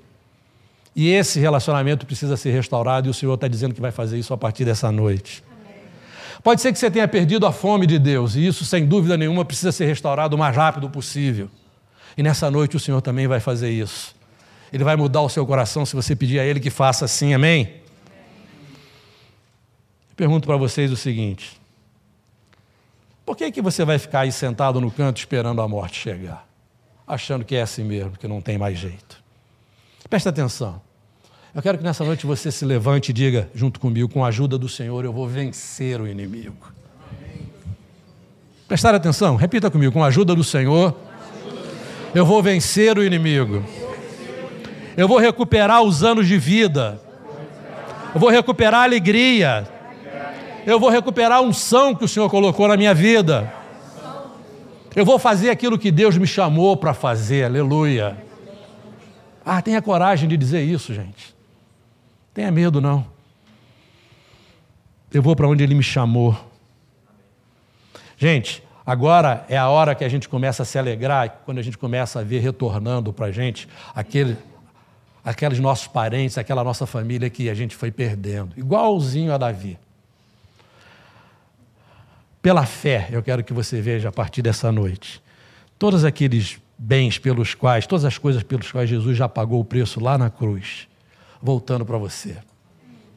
[0.95, 4.33] E esse relacionamento precisa ser restaurado, e o Senhor está dizendo que vai fazer isso
[4.33, 5.43] a partir dessa noite.
[6.43, 9.45] Pode ser que você tenha perdido a fome de Deus, e isso, sem dúvida nenhuma,
[9.45, 11.49] precisa ser restaurado o mais rápido possível.
[12.17, 14.15] E nessa noite o Senhor também vai fazer isso.
[14.73, 17.81] Ele vai mudar o seu coração se você pedir a Ele que faça assim, amém?
[20.15, 21.59] Pergunto para vocês o seguinte:
[23.25, 26.50] por que, que você vai ficar aí sentado no canto esperando a morte chegar?
[27.11, 29.21] Achando que é assim mesmo, que não tem mais jeito.
[30.09, 30.81] Presta atenção.
[31.53, 34.57] Eu quero que nessa noite você se levante e diga, junto comigo, com a ajuda
[34.57, 36.71] do Senhor, eu vou vencer o inimigo.
[38.65, 40.95] Prestar atenção, repita comigo, com a ajuda do Senhor,
[42.15, 43.61] eu vou vencer o inimigo.
[44.95, 47.01] Eu vou recuperar os anos de vida.
[48.13, 49.67] Eu vou recuperar a alegria.
[50.65, 53.60] Eu vou recuperar a unção que o Senhor colocou na minha vida.
[54.93, 58.17] Eu vou fazer aquilo que Deus me chamou para fazer, aleluia.
[59.45, 61.33] Ah, tenha coragem de dizer isso, gente.
[62.33, 63.05] Tenha medo, não.
[65.13, 66.37] Eu vou para onde Ele me chamou.
[68.17, 71.77] Gente, agora é a hora que a gente começa a se alegrar, quando a gente
[71.77, 74.37] começa a ver retornando para a gente aquele,
[75.23, 79.79] aqueles nossos parentes, aquela nossa família que a gente foi perdendo, igualzinho a Davi.
[82.41, 85.21] Pela fé, eu quero que você veja a partir dessa noite,
[85.77, 89.99] todos aqueles bens pelos quais, todas as coisas pelos quais Jesus já pagou o preço
[89.99, 90.87] lá na cruz,
[91.39, 92.37] voltando para você.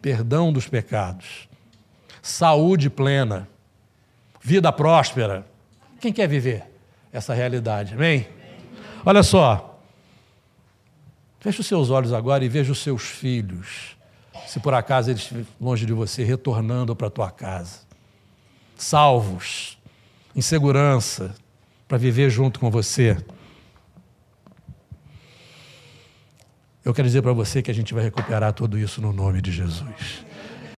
[0.02, 1.48] Perdão dos pecados,
[2.20, 3.48] saúde plena,
[4.42, 5.46] vida próspera.
[6.02, 6.64] Quem quer viver
[7.10, 7.94] essa realidade?
[7.94, 8.28] Amém?
[9.06, 9.80] Olha só.
[11.40, 13.96] Feche os seus olhos agora e veja os seus filhos,
[14.46, 17.83] se por acaso eles longe de você, retornando para a tua casa
[18.76, 19.78] salvos,
[20.34, 21.34] em segurança,
[21.86, 23.16] para viver junto com você.
[26.84, 29.50] Eu quero dizer para você que a gente vai recuperar tudo isso no nome de
[29.50, 30.24] Jesus.